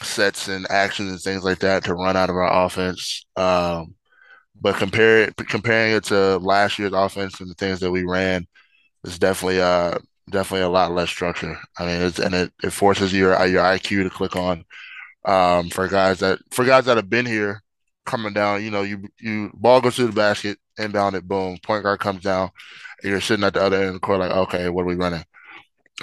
sets 0.03 0.49
and 0.49 0.67
actions 0.71 1.11
and 1.11 1.21
things 1.21 1.45
like 1.45 1.61
that 1.61 1.85
to 1.85 1.95
run 1.95 2.17
out 2.17 2.31
of 2.31 2.37
our 2.37 2.65
offense. 2.67 3.27
Um, 3.37 3.95
but 4.61 4.77
compare 4.77 5.23
it, 5.23 5.37
comparing 5.37 5.95
it 5.95 6.05
to 6.05 6.39
last 6.39 6.79
year's 6.79 6.93
offense 6.93 7.41
and 7.41 7.51
the 7.51 7.55
things 7.55 7.81
that 7.81 7.91
we 7.91 8.05
ran, 8.05 8.47
it's 9.05 9.19
definitely 9.19 9.61
uh 9.61 9.99
definitely 10.31 10.65
a 10.65 10.69
lot 10.69 10.93
less 10.93 11.11
structure. 11.11 11.57
I 11.79 11.87
mean, 11.87 12.03
it's 12.03 12.19
and 12.19 12.35
it, 12.35 12.53
it 12.63 12.71
forces 12.71 13.13
your 13.13 13.31
your 13.47 13.63
IQ 13.63 14.05
to 14.05 14.11
click 14.11 14.37
on 14.37 14.65
um, 15.25 15.71
for 15.71 15.89
guys 15.89 16.21
that 16.21 16.39
for 16.51 16.65
guys 16.65 16.85
that 16.87 16.97
have 16.97 17.11
been 17.11 17.27
here 17.27 17.63
coming 18.07 18.33
down. 18.33 18.63
You 18.63 18.71
know, 18.71 18.83
you 18.83 19.09
you 19.19 19.51
ball 19.55 19.81
goes 19.81 19.97
to 19.97 20.07
the 20.07 20.13
basket, 20.13 20.59
inbound 20.79 21.17
it, 21.17 21.27
boom, 21.29 21.59
point 21.63 21.83
guard 21.85 22.01
comes 22.01 22.23
down, 22.23 22.51
and 23.03 23.11
you're 23.11 23.21
sitting 23.21 23.45
at 23.45 23.55
the 23.55 23.63
other 23.63 23.77
end 23.77 23.89
of 23.89 23.95
the 23.95 24.01
court 24.01 24.21
like, 24.21 24.33
okay, 24.33 24.69
what 24.69 24.83
are 24.83 24.87
we 24.87 24.95
running? 24.95 25.25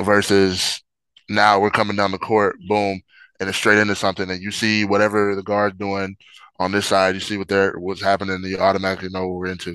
Versus 0.02 0.82
now 1.30 1.60
we're 1.60 1.72
coming 1.72 1.96
down 1.96 2.12
the 2.12 2.18
court, 2.20 2.58
boom, 2.68 3.02
and 3.40 3.50
it's 3.50 3.58
straight 3.58 3.80
into 3.80 3.96
something, 3.96 4.30
and 4.30 4.42
you 4.42 4.52
see 4.52 4.86
whatever 4.86 5.36
the 5.36 5.44
guard's 5.44 5.78
doing 5.78 6.16
on 6.60 6.72
this 6.72 6.88
side, 6.88 7.16
you 7.16 7.22
see 7.22 7.38
what 7.38 7.48
they're 7.48 7.74
what's 7.78 8.02
happening, 8.02 8.36
and 8.36 8.46
you 8.46 8.58
automatically 8.58 9.10
know 9.10 9.28
what 9.28 9.38
we're 9.38 9.48
into. 9.48 9.72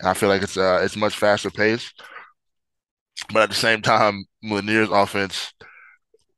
And 0.00 0.08
I 0.08 0.14
feel 0.14 0.28
like 0.28 0.42
it's 0.42 0.56
uh 0.56 0.80
it's 0.82 0.96
much 0.96 1.16
faster 1.16 1.50
pace 1.50 1.92
but 3.32 3.42
at 3.42 3.48
the 3.48 3.54
same 3.54 3.82
time, 3.82 4.24
Lanier's 4.42 4.90
offense, 4.90 5.52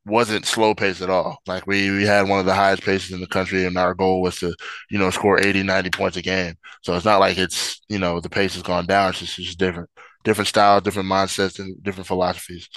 wasn't 0.04 0.46
slow 0.46 0.74
pace 0.74 1.02
at 1.02 1.10
all. 1.10 1.38
Like 1.46 1.66
we 1.66 1.90
we 1.90 2.04
had 2.04 2.28
one 2.28 2.38
of 2.38 2.46
the 2.46 2.54
highest 2.54 2.82
paces 2.82 3.10
in 3.12 3.20
the 3.20 3.26
country 3.26 3.64
and 3.66 3.76
our 3.76 3.94
goal 3.94 4.22
was 4.22 4.36
to, 4.38 4.54
you 4.90 4.98
know, 4.98 5.10
score 5.10 5.40
80, 5.40 5.64
90 5.64 5.90
points 5.90 6.16
a 6.16 6.22
game. 6.22 6.54
So 6.82 6.94
it's 6.94 7.04
not 7.04 7.18
like 7.18 7.38
it's, 7.38 7.80
you 7.88 7.98
know, 7.98 8.20
the 8.20 8.30
pace 8.30 8.54
has 8.54 8.62
gone 8.62 8.86
down. 8.86 9.10
It's 9.10 9.18
just, 9.20 9.38
it's 9.38 9.48
just 9.48 9.58
different. 9.58 9.90
Different 10.22 10.48
styles, 10.48 10.82
different 10.82 11.08
mindsets 11.08 11.58
and 11.58 11.82
different 11.82 12.06
philosophies. 12.06 12.68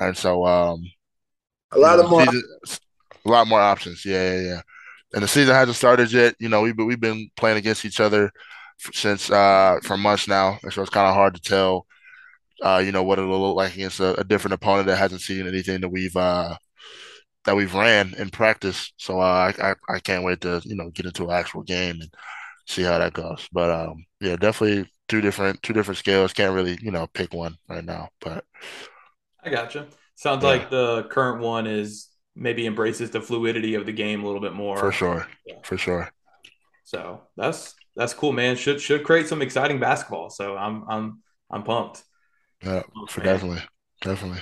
And 0.00 0.16
so 0.16 0.44
um 0.44 0.82
a 1.72 1.78
lot 1.78 2.00
of 2.00 2.10
more 2.10 2.24
season, 2.24 2.42
a 3.24 3.28
lot 3.28 3.48
more 3.48 3.60
options. 3.60 4.04
Yeah, 4.04 4.32
yeah, 4.32 4.40
yeah. 4.40 4.60
And 5.12 5.22
the 5.22 5.28
season 5.28 5.54
hasn't 5.54 5.76
started 5.76 6.12
yet. 6.12 6.34
You 6.38 6.48
know, 6.48 6.62
we've 6.62 6.76
been, 6.76 6.86
we've 6.86 7.00
been 7.00 7.30
playing 7.36 7.58
against 7.58 7.84
each 7.84 8.00
other 8.00 8.30
since 8.92 9.30
uh 9.30 9.78
for 9.82 9.96
months 9.96 10.26
now. 10.26 10.58
And 10.62 10.72
so 10.72 10.80
it's 10.80 10.90
kind 10.90 11.06
of 11.06 11.14
hard 11.14 11.34
to 11.34 11.40
tell 11.40 11.86
uh, 12.62 12.82
you 12.84 12.92
know, 12.92 13.02
what 13.02 13.18
it'll 13.18 13.40
look 13.40 13.56
like 13.56 13.74
against 13.74 14.00
a, 14.00 14.18
a, 14.20 14.24
different 14.24 14.54
opponent 14.54 14.86
that 14.86 14.96
hasn't 14.96 15.22
seen 15.22 15.46
anything 15.46 15.80
that 15.80 15.88
we've 15.88 16.16
uh, 16.16 16.54
that 17.44 17.56
we've 17.56 17.74
ran 17.74 18.14
in 18.18 18.30
practice. 18.30 18.92
So 18.98 19.20
uh, 19.20 19.52
I, 19.58 19.70
I, 19.70 19.74
I 19.88 19.98
can't 20.00 20.24
wait 20.24 20.42
to 20.42 20.60
you 20.64 20.76
know 20.76 20.90
get 20.90 21.06
into 21.06 21.24
an 21.24 21.30
actual 21.30 21.62
game 21.62 22.00
and 22.00 22.12
see 22.66 22.82
how 22.82 22.98
that 22.98 23.14
goes. 23.14 23.48
But 23.52 23.70
um, 23.70 24.04
yeah, 24.20 24.36
definitely 24.36 24.90
two 25.08 25.20
different 25.20 25.62
two 25.62 25.72
different 25.72 25.98
scales. 25.98 26.32
Can't 26.32 26.54
really 26.54 26.78
you 26.82 26.90
know 26.90 27.06
pick 27.14 27.32
one 27.32 27.56
right 27.68 27.84
now. 27.84 28.10
But 28.20 28.44
I 29.42 29.50
gotcha. 29.50 29.86
Sounds 30.16 30.42
yeah. 30.42 30.50
like 30.50 30.70
the 30.70 31.04
current 31.04 31.40
one 31.40 31.66
is 31.66 32.08
maybe 32.40 32.66
embraces 32.66 33.10
the 33.10 33.20
fluidity 33.20 33.74
of 33.74 33.86
the 33.86 33.92
game 33.92 34.24
a 34.24 34.26
little 34.26 34.40
bit 34.40 34.54
more. 34.54 34.78
For 34.78 34.90
sure. 34.90 35.28
Yeah. 35.46 35.56
For 35.62 35.76
sure. 35.76 36.10
So 36.84 37.20
that's 37.36 37.74
that's 37.94 38.14
cool, 38.14 38.32
man. 38.32 38.56
Should 38.56 38.80
should 38.80 39.04
create 39.04 39.28
some 39.28 39.42
exciting 39.42 39.78
basketball. 39.78 40.30
So 40.30 40.56
I'm 40.56 40.84
I'm 40.88 41.22
I'm 41.50 41.62
pumped. 41.62 42.02
Yeah, 42.64 42.82
for 43.08 43.22
definitely, 43.22 43.62
definitely. 44.00 44.40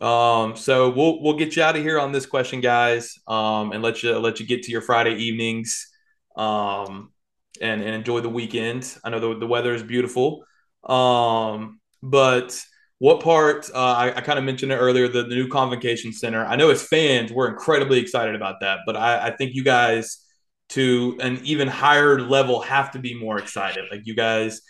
Um, 0.00 0.56
so 0.56 0.90
we'll 0.90 1.22
we'll 1.22 1.38
get 1.38 1.56
you 1.56 1.62
out 1.62 1.76
of 1.76 1.82
here 1.82 1.98
on 1.98 2.12
this 2.12 2.26
question, 2.26 2.60
guys, 2.60 3.14
um, 3.26 3.72
and 3.72 3.82
let 3.82 4.02
you 4.02 4.18
let 4.18 4.38
you 4.38 4.46
get 4.46 4.64
to 4.64 4.70
your 4.70 4.82
Friday 4.82 5.14
evenings, 5.14 5.88
um, 6.36 7.12
and 7.60 7.80
and 7.80 7.94
enjoy 7.94 8.20
the 8.20 8.28
weekend. 8.28 8.96
I 9.02 9.10
know 9.10 9.20
the 9.20 9.38
the 9.38 9.46
weather 9.46 9.74
is 9.74 9.82
beautiful, 9.82 10.44
um, 10.84 11.80
but 12.02 12.60
what 12.98 13.20
part? 13.20 13.70
Uh, 13.72 13.78
I, 13.78 14.16
I 14.16 14.20
kind 14.20 14.38
of 14.38 14.44
mentioned 14.44 14.72
it 14.72 14.76
earlier. 14.76 15.08
The, 15.08 15.22
the, 15.22 15.34
new 15.34 15.48
convocation 15.48 16.12
center. 16.12 16.44
I 16.44 16.56
know 16.56 16.70
as 16.70 16.82
fans, 16.82 17.32
we're 17.32 17.48
incredibly 17.48 17.98
excited 18.00 18.34
about 18.34 18.56
that, 18.60 18.80
but 18.86 18.96
I, 18.96 19.28
I 19.28 19.36
think 19.36 19.54
you 19.54 19.62
guys 19.62 20.24
to 20.70 21.16
an 21.20 21.40
even 21.44 21.68
higher 21.68 22.20
level 22.20 22.60
have 22.60 22.90
to 22.92 22.98
be 22.98 23.14
more 23.14 23.38
excited. 23.38 23.84
Like 23.90 24.02
you 24.04 24.14
guys 24.14 24.60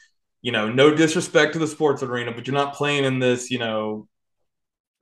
you 0.43 0.53
know, 0.53 0.71
no 0.71 0.95
disrespect 0.95 1.55
to 1.55 1.59
the 1.59 1.67
sports 1.67 2.03
arena, 2.03 2.33
but 2.33 2.47
you're 2.47 2.55
not 2.55 2.75
playing 2.75 3.05
in 3.05 3.19
this, 3.19 3.51
you 3.51 3.59
know, 3.59 4.09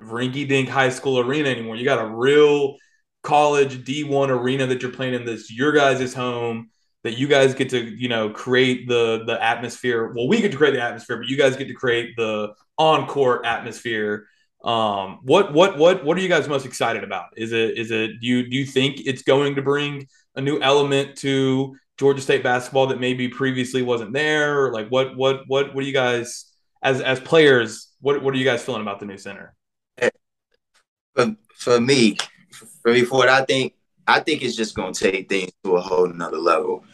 rinky 0.01 0.49
dink 0.49 0.69
high 0.69 0.89
school 0.89 1.19
arena 1.19 1.49
anymore. 1.49 1.77
You 1.77 1.85
got 1.85 2.05
a 2.05 2.09
real 2.09 2.77
college 3.23 3.85
D1 3.85 4.29
arena 4.29 4.67
that 4.67 4.83
you're 4.83 4.93
playing 4.93 5.15
in 5.15 5.25
this 5.25 5.51
your 5.53 5.73
guys' 5.73 6.01
is 6.01 6.15
home 6.15 6.71
that 7.07 7.17
you 7.17 7.29
guys 7.29 7.55
get 7.55 7.71
to, 7.71 7.79
you 7.79 8.09
know, 8.09 8.31
create 8.31 8.89
the 8.89 9.23
the 9.25 9.41
atmosphere. 9.43 10.13
Well, 10.13 10.27
we 10.27 10.41
get 10.41 10.51
to 10.51 10.57
create 10.57 10.73
the 10.73 10.83
atmosphere, 10.83 11.17
but 11.17 11.29
you 11.29 11.37
guys 11.37 11.57
get 11.57 11.69
to 11.69 11.75
create 11.75 12.17
the 12.17 12.53
on-court 12.79 13.47
atmosphere. 13.47 14.27
Um, 14.65 15.21
what 15.23 15.55
what 15.55 15.79
what 15.79 16.05
what 16.05 16.17
are 16.17 16.21
you 16.21 16.29
guys 16.29 16.49
most 16.49 16.67
excited 16.67 17.05
about? 17.05 17.27
Is 17.37 17.53
it 17.53 17.79
is 17.79 17.93
it 17.93 18.21
do 18.21 18.27
you 18.27 18.51
do 18.51 18.57
you 18.57 18.67
think 18.67 19.07
it's 19.07 19.23
going 19.23 19.55
to 19.55 19.63
bring 19.63 20.09
a 20.35 20.41
new 20.41 20.61
element 20.61 21.17
to 21.19 21.77
Georgia 21.97 22.21
State 22.21 22.43
basketball 22.43 22.89
that 22.89 22.99
maybe 22.99 23.29
previously 23.29 23.83
wasn't 23.83 24.13
there? 24.13 24.65
Or 24.65 24.73
like 24.73 24.89
what 24.89 25.17
what 25.17 25.45
what 25.47 25.73
what 25.77 25.83
do 25.83 25.87
you 25.87 25.95
guys 25.95 26.47
as 26.83 27.01
as 27.01 27.21
players? 27.21 27.93
What 28.01 28.21
what 28.21 28.35
are 28.35 28.39
you 28.39 28.45
guys 28.45 28.65
feeling 28.65 28.83
about 28.83 28.99
the 28.99 29.07
new 29.07 29.17
center? 29.17 29.55
For, 31.15 31.37
for 31.55 31.81
me, 31.81 32.17
for 32.83 32.93
me, 32.93 33.03
for 33.03 33.19
what 33.19 33.29
I 33.29 33.45
think, 33.45 33.75
I 34.09 34.19
think 34.21 34.43
it's 34.43 34.57
just 34.57 34.75
going 34.75 34.93
to 34.93 35.13
take 35.13 35.29
things 35.29 35.53
to 35.65 35.77
a 35.77 35.81
whole 35.81 36.09
nother 36.09 36.39
level. 36.39 36.85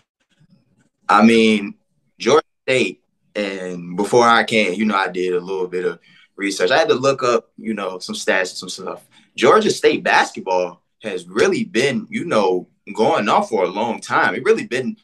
I 1.08 1.22
mean, 1.22 1.74
Georgia 2.18 2.46
State, 2.66 3.02
and 3.34 3.96
before 3.96 4.26
I 4.26 4.44
came, 4.44 4.74
you 4.74 4.84
know, 4.84 4.96
I 4.96 5.08
did 5.08 5.34
a 5.34 5.40
little 5.40 5.66
bit 5.68 5.84
of 5.84 5.98
research. 6.36 6.70
I 6.70 6.78
had 6.78 6.88
to 6.88 6.94
look 6.94 7.22
up, 7.22 7.50
you 7.56 7.74
know, 7.74 7.98
some 7.98 8.14
stats 8.14 8.50
and 8.50 8.58
some 8.58 8.68
stuff. 8.68 9.06
Georgia 9.36 9.70
State 9.70 10.02
basketball 10.02 10.82
has 11.02 11.26
really 11.28 11.64
been, 11.64 12.06
you 12.10 12.24
know, 12.24 12.68
going 12.94 13.28
on 13.28 13.44
for 13.44 13.64
a 13.64 13.68
long 13.68 14.00
time. 14.00 14.34
It 14.34 14.44
really 14.44 14.66
been 14.66 14.96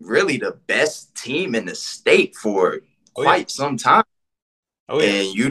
really 0.00 0.38
the 0.38 0.52
best 0.66 1.14
team 1.14 1.54
in 1.54 1.66
the 1.66 1.74
state 1.74 2.34
for 2.34 2.80
oh, 3.16 3.22
quite 3.22 3.50
yeah. 3.50 3.54
some 3.54 3.76
time. 3.76 4.04
Oh, 4.88 5.00
yeah. 5.00 5.08
And 5.08 5.34
you 5.34 5.50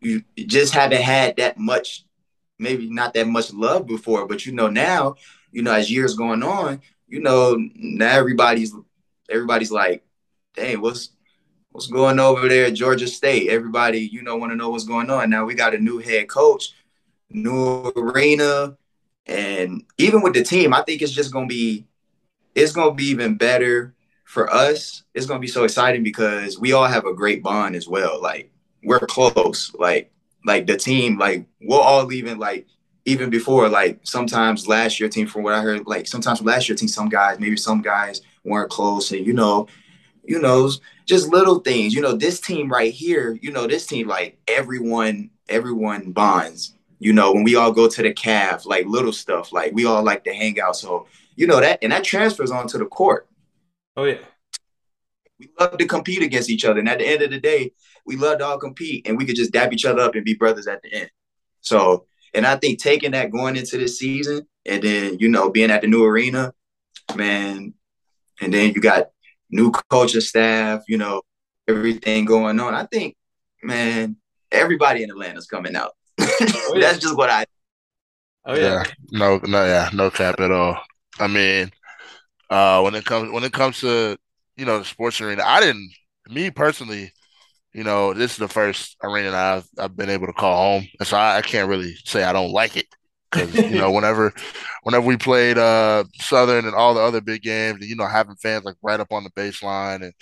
you 0.00 0.22
just 0.36 0.74
haven't 0.74 1.00
had 1.00 1.36
that 1.36 1.58
much, 1.58 2.04
maybe 2.58 2.90
not 2.90 3.14
that 3.14 3.26
much 3.26 3.52
love 3.52 3.86
before, 3.86 4.26
but 4.26 4.44
you 4.44 4.52
know 4.52 4.68
now, 4.68 5.14
you 5.50 5.62
know, 5.62 5.72
as 5.72 5.90
years 5.90 6.14
going 6.14 6.42
on, 6.42 6.82
you 7.06 7.20
know, 7.20 7.56
now 7.74 8.10
everybody's 8.10 8.74
everybody's 9.30 9.70
like, 9.70 10.04
dang, 10.54 10.80
what's 10.80 11.10
what's 11.70 11.86
going 11.86 12.18
over 12.18 12.48
there 12.48 12.66
at 12.66 12.74
Georgia 12.74 13.06
State? 13.06 13.50
Everybody, 13.50 14.00
you 14.00 14.22
know, 14.22 14.36
want 14.36 14.52
to 14.52 14.56
know 14.56 14.70
what's 14.70 14.84
going 14.84 15.10
on. 15.10 15.30
Now 15.30 15.44
we 15.44 15.54
got 15.54 15.74
a 15.74 15.78
new 15.78 15.98
head 15.98 16.28
coach, 16.28 16.72
new 17.30 17.92
arena, 17.96 18.76
and 19.26 19.84
even 19.98 20.22
with 20.22 20.34
the 20.34 20.42
team, 20.42 20.72
I 20.74 20.82
think 20.82 21.02
it's 21.02 21.12
just 21.12 21.32
gonna 21.32 21.46
be 21.46 21.86
it's 22.54 22.72
gonna 22.72 22.94
be 22.94 23.06
even 23.06 23.36
better 23.36 23.94
for 24.24 24.52
us. 24.52 25.02
It's 25.14 25.26
gonna 25.26 25.40
be 25.40 25.46
so 25.48 25.64
exciting 25.64 26.02
because 26.02 26.58
we 26.58 26.72
all 26.72 26.86
have 26.86 27.06
a 27.06 27.14
great 27.14 27.42
bond 27.42 27.76
as 27.76 27.88
well. 27.88 28.20
Like 28.20 28.50
we're 28.82 29.00
close. 29.00 29.74
Like 29.74 30.12
like 30.44 30.66
the 30.66 30.76
team, 30.76 31.18
like 31.18 31.46
we're 31.60 31.80
all 31.80 32.12
even 32.12 32.38
like 32.38 32.66
even 33.04 33.30
before 33.30 33.68
like 33.68 34.00
sometimes 34.02 34.66
last 34.66 34.98
year 34.98 35.08
team 35.08 35.26
from 35.26 35.42
what 35.42 35.54
I 35.54 35.60
heard, 35.60 35.86
like 35.86 36.06
sometimes 36.06 36.42
last 36.42 36.68
year 36.68 36.76
team, 36.76 36.88
some 36.88 37.08
guys, 37.08 37.38
maybe 37.38 37.56
some 37.56 37.82
guys 37.82 38.22
weren't 38.44 38.70
close 38.70 39.12
and 39.12 39.26
you 39.26 39.32
know, 39.32 39.68
you 40.22 40.40
know, 40.40 40.70
just 41.06 41.28
little 41.28 41.58
things. 41.58 41.94
You 41.94 42.00
know, 42.00 42.12
this 42.14 42.40
team 42.40 42.70
right 42.70 42.92
here, 42.92 43.38
you 43.42 43.52
know, 43.52 43.66
this 43.66 43.86
team, 43.86 44.08
like 44.08 44.38
everyone, 44.48 45.30
everyone 45.48 46.12
bonds 46.12 46.74
you 47.04 47.12
know, 47.12 47.32
when 47.32 47.44
we 47.44 47.54
all 47.54 47.70
go 47.70 47.86
to 47.86 48.02
the 48.02 48.14
calf, 48.14 48.64
like 48.64 48.86
little 48.86 49.12
stuff, 49.12 49.52
like 49.52 49.74
we 49.74 49.84
all 49.84 50.02
like 50.02 50.24
to 50.24 50.32
hang 50.32 50.58
out. 50.58 50.74
So, 50.74 51.06
you 51.36 51.46
know, 51.46 51.60
that 51.60 51.80
and 51.82 51.92
that 51.92 52.02
transfers 52.02 52.50
onto 52.50 52.78
the 52.78 52.86
court. 52.86 53.28
Oh 53.94 54.04
yeah. 54.04 54.18
We 55.38 55.50
love 55.60 55.76
to 55.76 55.86
compete 55.86 56.22
against 56.22 56.48
each 56.48 56.64
other. 56.64 56.78
And 56.78 56.88
at 56.88 57.00
the 57.00 57.06
end 57.06 57.20
of 57.20 57.30
the 57.30 57.40
day, 57.40 57.72
we 58.06 58.16
love 58.16 58.38
to 58.38 58.46
all 58.46 58.58
compete 58.58 59.06
and 59.06 59.18
we 59.18 59.26
could 59.26 59.36
just 59.36 59.52
dab 59.52 59.74
each 59.74 59.84
other 59.84 60.00
up 60.00 60.14
and 60.14 60.24
be 60.24 60.32
brothers 60.32 60.66
at 60.66 60.82
the 60.82 60.94
end. 60.94 61.10
So, 61.60 62.06
and 62.34 62.46
I 62.46 62.56
think 62.56 62.80
taking 62.80 63.12
that 63.12 63.30
going 63.30 63.56
into 63.56 63.78
this 63.78 63.98
season 63.98 64.46
and 64.66 64.82
then, 64.82 65.18
you 65.18 65.28
know, 65.28 65.50
being 65.50 65.70
at 65.70 65.82
the 65.82 65.86
new 65.86 66.04
arena, 66.04 66.52
man, 67.14 67.74
and 68.40 68.52
then 68.52 68.72
you 68.74 68.80
got 68.80 69.06
new 69.50 69.70
coaching 69.70 70.20
staff, 70.20 70.82
you 70.88 70.98
know, 70.98 71.22
everything 71.68 72.24
going 72.24 72.58
on. 72.60 72.74
I 72.74 72.86
think, 72.86 73.16
man, 73.62 74.16
everybody 74.50 75.02
in 75.02 75.10
Atlanta's 75.10 75.46
coming 75.46 75.76
out. 75.76 75.92
Oh, 76.40 76.80
That's 76.80 76.98
just 76.98 77.16
what 77.16 77.30
I. 77.30 77.44
Oh 78.44 78.54
yeah. 78.54 78.82
yeah. 78.84 78.84
No, 79.12 79.40
no, 79.44 79.64
yeah, 79.64 79.90
no 79.92 80.10
cap 80.10 80.40
at 80.40 80.50
all. 80.50 80.78
I 81.20 81.28
mean, 81.28 81.70
uh, 82.50 82.80
when 82.82 82.94
it 82.94 83.04
comes 83.04 83.30
when 83.30 83.44
it 83.44 83.52
comes 83.52 83.80
to 83.80 84.16
you 84.56 84.64
know 84.64 84.78
the 84.78 84.84
sports 84.84 85.20
arena, 85.20 85.42
I 85.46 85.60
didn't. 85.60 85.90
Me 86.28 86.50
personally, 86.50 87.12
you 87.74 87.84
know, 87.84 88.14
this 88.14 88.32
is 88.32 88.36
the 88.38 88.48
first 88.48 88.96
arena 89.02 89.30
that 89.32 89.56
I've 89.56 89.68
I've 89.78 89.96
been 89.96 90.10
able 90.10 90.26
to 90.26 90.32
call 90.32 90.56
home, 90.56 90.88
and 90.98 91.08
so 91.08 91.16
I, 91.16 91.38
I 91.38 91.42
can't 91.42 91.68
really 91.68 91.96
say 92.04 92.24
I 92.24 92.32
don't 92.32 92.52
like 92.52 92.76
it 92.76 92.86
because 93.32 93.54
you 93.54 93.78
know 93.78 93.90
whenever 93.92 94.32
whenever 94.84 95.06
we 95.06 95.16
played 95.16 95.58
uh 95.58 96.04
Southern 96.16 96.66
and 96.66 96.74
all 96.74 96.94
the 96.94 97.00
other 97.00 97.20
big 97.20 97.42
games, 97.42 97.80
and 97.80 97.90
you 97.90 97.96
know 97.96 98.06
having 98.06 98.36
fans 98.36 98.64
like 98.64 98.76
right 98.82 99.00
up 99.00 99.12
on 99.12 99.24
the 99.24 99.30
baseline 99.30 100.02
and 100.02 100.12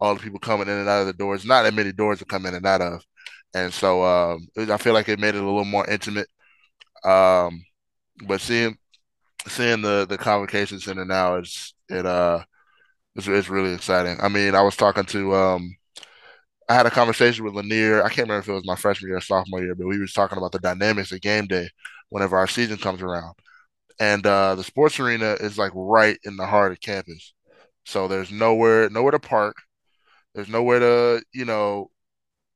all 0.00 0.14
the 0.14 0.20
people 0.22 0.40
coming 0.40 0.68
in 0.68 0.74
and 0.74 0.88
out 0.88 1.02
of 1.02 1.06
the 1.06 1.12
doors, 1.14 1.44
not 1.46 1.62
that 1.64 1.74
many 1.74 1.92
doors 1.92 2.18
to 2.20 2.24
come 2.26 2.46
in 2.46 2.54
and 2.54 2.66
out 2.66 2.80
of 2.82 3.02
and 3.54 3.72
so 3.72 4.04
um, 4.04 4.48
I 4.56 4.76
feel 4.78 4.94
like 4.94 5.08
it 5.08 5.18
made 5.20 5.34
it 5.34 5.42
a 5.42 5.46
little 5.46 5.64
more 5.64 5.88
intimate. 5.88 6.28
Um, 7.04 7.64
but 8.26 8.40
seeing 8.40 8.76
seeing 9.48 9.82
the 9.82 10.06
the 10.08 10.18
convocation 10.18 10.80
center 10.80 11.04
now 11.04 11.36
is 11.38 11.74
it 11.88 12.06
uh 12.06 12.44
it's, 13.16 13.28
it's 13.28 13.48
really 13.48 13.74
exciting. 13.74 14.18
I 14.22 14.28
mean, 14.28 14.54
I 14.54 14.62
was 14.62 14.76
talking 14.76 15.04
to 15.06 15.34
um 15.36 15.76
I 16.68 16.74
had 16.74 16.86
a 16.86 16.90
conversation 16.90 17.44
with 17.44 17.54
Lanier. 17.54 18.02
I 18.02 18.08
can't 18.08 18.28
remember 18.28 18.40
if 18.40 18.48
it 18.48 18.52
was 18.52 18.66
my 18.66 18.76
freshman 18.76 19.08
year 19.08 19.18
or 19.18 19.20
sophomore 19.20 19.62
year, 19.62 19.74
but 19.74 19.86
we 19.86 19.98
was 19.98 20.12
talking 20.12 20.38
about 20.38 20.52
the 20.52 20.58
dynamics 20.58 21.12
of 21.12 21.20
game 21.20 21.46
day 21.46 21.68
whenever 22.08 22.36
our 22.36 22.46
season 22.46 22.76
comes 22.78 23.02
around. 23.02 23.34
And 23.98 24.26
uh, 24.26 24.54
the 24.54 24.64
sports 24.64 24.98
arena 24.98 25.36
is 25.40 25.58
like 25.58 25.72
right 25.74 26.18
in 26.24 26.36
the 26.36 26.46
heart 26.46 26.72
of 26.72 26.80
campus. 26.80 27.34
So 27.84 28.08
there's 28.08 28.30
nowhere 28.30 28.88
nowhere 28.90 29.12
to 29.12 29.18
park. 29.18 29.56
There's 30.34 30.48
nowhere 30.48 30.78
to, 30.78 31.22
you 31.34 31.44
know, 31.44 31.90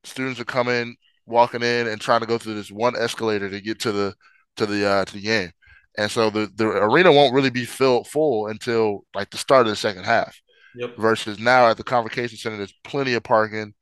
students 0.05 0.41
are 0.41 0.45
coming, 0.45 0.97
walking 1.27 1.63
in, 1.63 1.89
and 1.89 2.01
trying 2.01 2.21
to 2.21 2.27
go 2.27 2.39
through 2.39 2.55
this 2.55 2.71
one 2.71 2.97
escalator 2.97 3.51
to 3.51 3.61
get 3.61 3.81
to 3.81 3.93
the 3.93 4.15
to 4.57 4.67
the 4.67 4.87
uh, 4.87 5.05
to 5.05 5.13
the 5.13 5.21
game. 5.21 5.51
And 5.99 6.11
so 6.11 6.31
the, 6.31 6.51
the 6.55 6.67
arena 6.67 7.11
won't 7.11 7.35
really 7.35 7.51
be 7.51 7.65
filled 7.65 8.07
full 8.07 8.49
until 8.49 9.05
like 9.15 9.31
the 9.31 9.39
start 9.39 9.67
of 9.67 9.71
the 9.71 9.77
second 9.77 10.05
half. 10.05 10.39
Yep. 10.77 10.97
Versus 10.99 11.39
now 11.39 11.69
at 11.69 11.79
the 11.79 11.85
convocation 11.85 12.37
center, 12.37 12.59
there's 12.59 12.75
plenty 12.85 13.15
of 13.15 13.23
parking. 13.23 13.73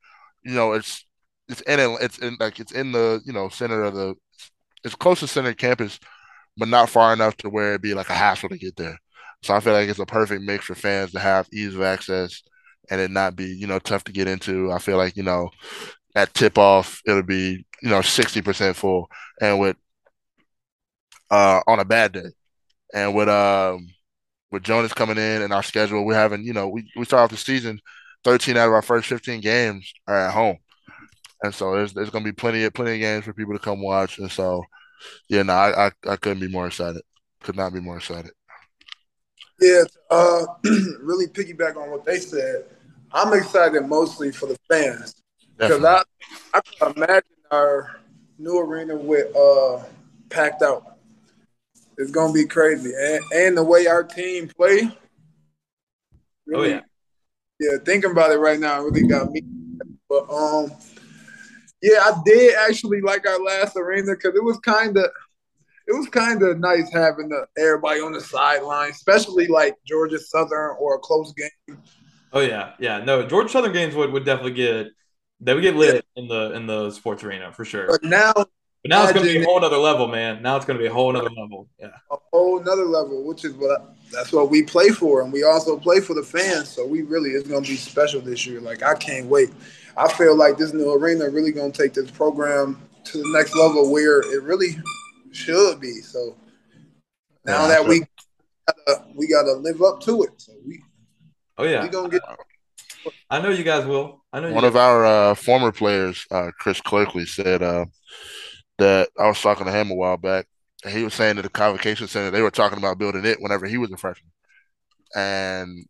You 0.45 0.53
know, 0.55 0.73
it's 0.73 1.05
it's 1.49 1.61
in 1.61 1.79
it's 2.01 2.19
in 2.19 2.37
like 2.39 2.59
it's 2.59 2.71
in 2.71 2.91
the 2.91 3.21
you 3.25 3.33
know 3.33 3.49
center 3.49 3.83
of 3.83 3.95
the 3.95 4.15
it's 4.83 4.95
close 4.95 5.19
to 5.21 5.27
center 5.27 5.53
campus, 5.53 5.99
but 6.57 6.69
not 6.69 6.89
far 6.89 7.13
enough 7.13 7.37
to 7.37 7.49
where 7.49 7.71
it'd 7.71 7.81
be 7.81 7.93
like 7.95 8.09
a 8.09 8.13
hassle 8.15 8.49
to 8.49 8.57
get 8.57 8.75
there. 8.77 8.97
So 9.43 9.53
I 9.55 9.59
feel 9.59 9.73
like 9.73 9.89
it's 9.89 9.99
a 9.99 10.05
perfect 10.05 10.43
mix 10.43 10.65
for 10.65 10.75
fans 10.75 11.11
to 11.11 11.19
have 11.19 11.47
ease 11.53 11.75
of 11.75 11.81
access 11.81 12.41
and 12.89 13.01
it 13.01 13.11
not 13.11 13.35
be, 13.35 13.45
you 13.45 13.67
know, 13.67 13.79
tough 13.79 14.03
to 14.05 14.11
get 14.11 14.27
into. 14.27 14.71
I 14.71 14.79
feel 14.79 14.97
like, 14.97 15.17
you 15.17 15.23
know, 15.23 15.49
at 16.15 16.33
tip 16.33 16.57
off, 16.57 17.01
it'll 17.05 17.23
be, 17.23 17.65
you 17.81 17.89
know, 17.89 18.01
60% 18.01 18.75
full. 18.75 19.09
And 19.41 19.59
with 19.59 19.77
uh 21.31 21.61
on 21.67 21.79
a 21.79 21.85
bad 21.85 22.13
day. 22.13 22.29
And 22.93 23.15
with 23.15 23.29
um 23.29 23.87
with 24.51 24.63
Jonas 24.63 24.93
coming 24.93 25.17
in 25.17 25.41
and 25.41 25.53
our 25.53 25.63
schedule, 25.63 26.05
we're 26.05 26.15
having, 26.15 26.43
you 26.43 26.53
know, 26.53 26.69
we, 26.69 26.89
we 26.95 27.05
start 27.05 27.23
off 27.23 27.31
the 27.31 27.37
season 27.37 27.79
13 28.25 28.57
out 28.57 28.67
of 28.67 28.73
our 28.73 28.81
first 28.81 29.07
15 29.07 29.39
games 29.39 29.93
are 30.07 30.27
at 30.27 30.33
home. 30.33 30.57
And 31.43 31.53
so 31.53 31.75
there's 31.75 31.93
there's 31.93 32.09
gonna 32.09 32.25
be 32.25 32.31
plenty 32.31 32.63
of 32.63 32.73
plenty 32.73 32.93
of 32.93 32.99
games 32.99 33.23
for 33.23 33.33
people 33.33 33.53
to 33.53 33.59
come 33.59 33.81
watch. 33.81 34.17
And 34.17 34.31
so 34.31 34.63
yeah, 35.29 35.43
no, 35.43 35.53
I 35.53 35.87
I, 35.87 35.91
I 36.09 36.15
couldn't 36.15 36.39
be 36.39 36.47
more 36.47 36.67
excited. 36.67 37.01
Could 37.43 37.55
not 37.55 37.73
be 37.73 37.79
more 37.79 37.97
excited. 37.97 38.31
Yeah, 39.61 39.83
uh, 40.09 40.45
really 41.01 41.27
piggyback 41.27 41.77
on 41.77 41.91
what 41.91 42.03
they 42.03 42.19
said. 42.19 42.65
I'm 43.11 43.31
excited 43.33 43.87
mostly 43.87 44.31
for 44.31 44.47
the 44.47 44.57
fans 44.69 45.15
because 45.57 45.83
I 45.83 46.01
I 46.53 46.61
can 46.61 46.93
imagine 46.95 47.23
our 47.51 47.99
new 48.39 48.59
arena 48.59 48.95
with 48.95 49.35
uh 49.35 49.83
packed 50.29 50.63
out. 50.63 50.97
It's 51.97 52.11
gonna 52.11 52.33
be 52.33 52.45
crazy, 52.45 52.91
and 52.97 53.23
and 53.33 53.57
the 53.57 53.63
way 53.63 53.85
our 53.85 54.03
team 54.03 54.47
play. 54.47 54.89
Really, 56.47 56.73
oh 56.73 56.75
yeah, 56.75 56.81
yeah. 57.59 57.77
Thinking 57.85 58.11
about 58.11 58.31
it 58.31 58.37
right 58.37 58.59
now 58.59 58.81
really 58.81 59.07
got 59.07 59.31
me. 59.31 59.41
But 60.09 60.29
um, 60.29 60.71
yeah, 61.81 61.99
I 61.99 62.21
did 62.25 62.55
actually 62.55 63.01
like 63.01 63.27
our 63.27 63.39
last 63.39 63.75
arena 63.75 64.13
because 64.13 64.35
it 64.35 64.43
was 64.43 64.57
kind 64.59 64.97
of 64.97 65.05
it 65.87 65.93
was 65.93 66.07
kind 66.07 66.41
of 66.41 66.59
nice 66.59 66.91
having 66.91 67.29
the 67.29 67.45
everybody 67.57 68.01
on 68.01 68.11
the 68.11 68.21
sideline, 68.21 68.91
especially 68.91 69.47
like 69.47 69.75
Georgia 69.85 70.19
Southern 70.19 70.75
or 70.79 70.95
a 70.95 70.99
close 70.99 71.33
game. 71.33 71.77
Oh 72.33 72.41
yeah, 72.41 72.73
yeah. 72.79 73.03
No, 73.03 73.25
Georgia 73.25 73.49
Southern 73.49 73.73
games 73.73 73.95
would, 73.95 74.11
would 74.11 74.25
definitely 74.25 74.53
get 74.53 74.87
they 75.39 75.53
would 75.53 75.61
get 75.61 75.75
lit 75.75 76.05
yeah. 76.15 76.21
in 76.21 76.27
the 76.27 76.53
in 76.53 76.67
the 76.67 76.91
sports 76.91 77.23
arena 77.23 77.51
for 77.51 77.65
sure. 77.65 77.87
But 77.87 78.03
now, 78.03 78.33
but 78.85 78.89
now 78.89 79.03
it's 79.03 79.13
going 79.13 79.25
to 79.25 79.33
be 79.33 79.41
a 79.41 79.43
whole 79.43 79.65
other 79.65 79.77
level, 79.77 80.07
man. 80.07 80.43
Now 80.43 80.57
it's 80.57 80.65
going 80.65 80.77
to 80.77 80.83
be 80.83 80.87
a 80.87 80.93
whole 80.93 81.17
other 81.17 81.31
level. 81.31 81.67
Yeah, 81.79 81.87
a 82.11 82.17
whole 82.31 82.59
another 82.59 82.85
level, 82.85 83.23
which 83.23 83.43
is 83.43 83.53
what 83.53 83.81
I, 83.81 83.83
that's 84.11 84.31
what 84.31 84.51
we 84.51 84.61
play 84.61 84.89
for, 84.89 85.23
and 85.23 85.33
we 85.33 85.43
also 85.43 85.75
play 85.75 85.99
for 86.01 86.13
the 86.13 86.21
fans. 86.21 86.69
So 86.69 86.85
we 86.85 87.01
really 87.01 87.31
it's 87.31 87.47
going 87.47 87.63
to 87.63 87.67
be 87.67 87.77
special 87.77 88.21
this 88.21 88.45
year. 88.45 88.61
Like 88.61 88.83
I 88.83 88.93
can't 88.93 89.25
wait. 89.25 89.49
I 89.97 90.07
feel 90.13 90.37
like 90.37 90.59
this 90.59 90.71
new 90.71 90.93
arena 90.93 91.27
really 91.31 91.51
going 91.51 91.71
to 91.71 91.81
take 91.81 91.95
this 91.95 92.11
program 92.11 92.79
to 93.05 93.17
the 93.17 93.27
next 93.29 93.55
level 93.55 93.91
where 93.91 94.19
it 94.19 94.43
really 94.43 94.77
should 95.31 95.81
be. 95.81 96.01
So 96.01 96.35
now 97.43 97.63
yeah, 97.63 97.67
that 97.69 97.79
sure. 97.79 97.89
we 97.89 97.99
gotta, 98.67 99.03
we 99.15 99.27
got 99.27 99.43
to 99.45 99.53
live 99.53 99.81
up 99.81 99.99
to 100.01 100.21
it. 100.21 100.33
So 100.37 100.53
we 100.63 100.83
oh 101.57 101.63
yeah, 101.63 101.81
we 101.81 101.89
gonna 101.89 102.09
get. 102.09 102.21
I 103.31 103.41
know 103.41 103.49
you 103.49 103.63
guys 103.63 103.87
will. 103.87 104.23
I 104.31 104.41
know 104.41 104.53
one 104.53 104.63
of 104.63 104.75
our 104.75 105.05
uh, 105.07 105.33
former 105.33 105.71
players, 105.71 106.23
uh, 106.29 106.51
Chris 106.59 106.81
Clerkley, 106.81 107.25
said 107.25 107.63
uh, 107.63 107.85
that 108.77 109.09
I 109.19 109.27
was 109.27 109.41
talking 109.41 109.65
to 109.65 109.71
him 109.71 109.91
a 109.91 109.95
while 109.95 110.17
back. 110.17 110.47
And 110.83 110.93
he 110.93 111.03
was 111.03 111.13
saying 111.13 111.37
that 111.37 111.41
the 111.43 111.49
convocation 111.49 112.07
center 112.07 112.31
they 112.31 112.41
were 112.41 112.51
talking 112.51 112.77
about 112.77 112.99
building 112.99 113.25
it 113.25 113.41
whenever 113.41 113.65
he 113.65 113.77
was 113.77 113.91
a 113.91 113.97
freshman, 113.97 114.31
and 115.15 115.85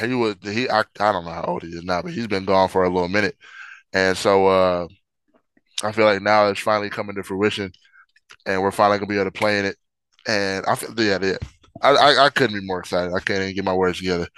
he 0.00 0.14
was 0.14 0.36
he 0.42 0.68
I, 0.68 0.80
I 0.80 1.12
don't 1.12 1.24
know 1.24 1.30
how 1.30 1.44
old 1.44 1.62
he 1.62 1.70
is 1.70 1.84
now, 1.84 2.02
but 2.02 2.12
he's 2.12 2.26
been 2.26 2.44
gone 2.44 2.68
for 2.68 2.84
a 2.84 2.90
little 2.90 3.08
minute, 3.08 3.36
and 3.92 4.16
so 4.16 4.46
uh, 4.46 4.88
I 5.82 5.92
feel 5.92 6.04
like 6.04 6.20
now 6.20 6.48
it's 6.48 6.60
finally 6.60 6.90
coming 6.90 7.16
to 7.16 7.22
fruition 7.22 7.72
and 8.46 8.62
we're 8.62 8.70
finally 8.70 8.98
gonna 8.98 9.08
be 9.08 9.16
able 9.16 9.26
to 9.26 9.38
play 9.38 9.58
in 9.58 9.64
it. 9.64 9.76
And 10.26 10.64
I 10.66 10.74
feel 10.74 10.98
yeah, 11.00 11.18
yeah. 11.20 11.36
I, 11.82 11.90
I, 11.90 12.24
I 12.26 12.30
couldn't 12.30 12.58
be 12.58 12.66
more 12.66 12.80
excited. 12.80 13.12
I 13.12 13.20
can't 13.20 13.42
even 13.42 13.54
get 13.54 13.64
my 13.64 13.74
words 13.74 13.98
together. 13.98 14.28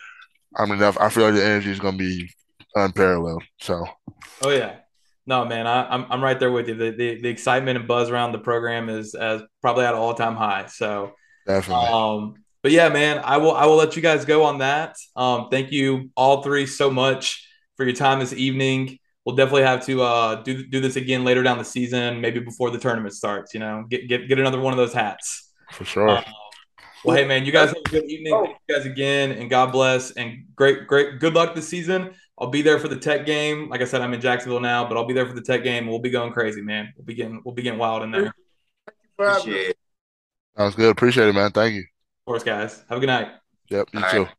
I'm 0.57 0.71
enough. 0.73 0.97
I 0.99 1.11
feel 1.11 1.25
like 1.25 1.35
the 1.35 1.45
energy 1.45 1.71
is 1.71 1.81
gonna 1.81 1.97
be 1.97 2.31
unparalleled. 2.75 3.45
So. 3.61 3.85
Oh 4.43 4.51
yeah. 4.51 4.77
No 5.27 5.45
man, 5.45 5.67
I, 5.67 5.95
am 5.95 6.05
I'm, 6.05 6.13
I'm 6.13 6.25
right 6.25 6.39
there 6.39 6.53
with 6.53 6.69
you. 6.69 6.75
The, 6.75 6.91
the 6.91 7.21
the 7.21 7.29
excitement 7.29 7.79
and 7.79 7.89
buzz 7.89 8.11
around 8.11 8.33
the 8.33 8.39
program 8.39 8.89
is 8.89 9.15
as 9.15 9.43
probably 9.61 9.85
at 9.85 9.95
all 9.95 10.15
time 10.15 10.37
high. 10.37 10.67
So 10.67 11.13
definitely. 11.47 11.87
Um, 11.87 12.35
but 12.63 12.73
yeah, 12.73 12.89
man, 12.89 13.21
I 13.25 13.37
will 13.39 13.53
I 13.53 13.67
will 13.67 13.77
let 13.77 13.97
you 13.97 14.03
guys 14.03 14.25
go 14.25 14.45
on 14.45 14.59
that. 14.59 14.97
Um, 15.15 15.49
thank 15.51 15.73
you 15.73 16.11
all 16.17 16.43
three 16.43 16.67
so 16.67 16.91
much 16.91 17.49
for 17.77 17.85
your 17.85 17.95
time 17.95 18.21
this 18.21 18.33
evening 18.33 18.99
we'll 19.27 19.35
definitely 19.35 19.65
have 19.65 19.85
to 19.85 20.03
uh, 20.03 20.43
do 20.43 20.65
do 20.67 20.81
this 20.81 20.97
again 20.97 21.25
later 21.25 21.43
down 21.43 21.59
the 21.59 21.65
season, 21.65 22.21
maybe 22.21 22.41
before 22.41 22.71
the 22.71 22.79
tournament 22.79 23.13
starts. 23.13 23.53
You 23.53 23.61
know, 23.61 23.85
get 23.91 24.09
get 24.09 24.29
get 24.29 24.39
another 24.39 24.61
one 24.61 24.73
of 24.73 24.79
those 24.79 24.95
hats 24.95 25.53
for 25.73 25.85
sure. 25.85 26.09
Uh, 26.09 26.23
well, 27.05 27.17
hey 27.17 27.27
man, 27.27 27.45
you 27.45 27.53
guys 27.53 27.69
have 27.69 27.77
a 27.77 27.89
good 27.91 28.05
evening. 28.05 28.33
Thank 28.33 28.57
you 28.69 28.75
guys 28.75 28.87
again, 28.87 29.33
and 29.33 29.51
God 29.51 29.73
bless, 29.73 30.13
and 30.13 30.45
great 30.55 30.87
great 30.87 31.19
good 31.19 31.35
luck 31.35 31.55
this 31.55 31.69
season. 31.69 32.15
I'll 32.39 32.49
be 32.51 32.63
there 32.63 32.79
for 32.79 32.89
the 32.89 32.97
Tech 32.97 33.25
game. 33.25 33.69
Like 33.69 33.81
I 33.81 33.85
said, 33.85 34.03
I'm 34.03 34.13
in 34.13 34.21
Jacksonville 34.21 34.61
now, 34.61 34.87
but 34.87 34.97
I'll 34.97 35.07
be 35.07 35.15
there 35.15 35.27
for 35.27 35.35
the 35.35 35.41
Tech 35.41 35.65
game. 35.65 35.87
We'll 35.87 35.99
be 35.99 36.11
going 36.11 36.33
crazy, 36.33 36.61
man. 36.61 36.93
We'll 36.97 37.07
be 37.07 37.15
getting 37.15 37.41
we'll 37.45 37.55
be 37.55 37.63
getting 37.63 37.79
wild 37.79 38.03
in 38.03 38.11
there. 38.11 38.35
Appreciate 39.19 39.71
it. 39.71 39.79
Sounds 40.57 40.75
good. 40.75 40.91
Appreciate 40.91 41.29
it, 41.29 41.35
man. 41.35 41.51
Thank 41.51 41.75
you. 41.75 41.81
Of 41.81 42.27
course, 42.27 42.43
guys. 42.43 42.85
Have 42.89 42.99
a 42.99 43.01
good 43.01 43.07
night. 43.07 43.29
Yep. 43.71 43.89
You 43.93 44.05
All 44.05 44.11
too. 44.11 44.23
Right. 44.25 44.35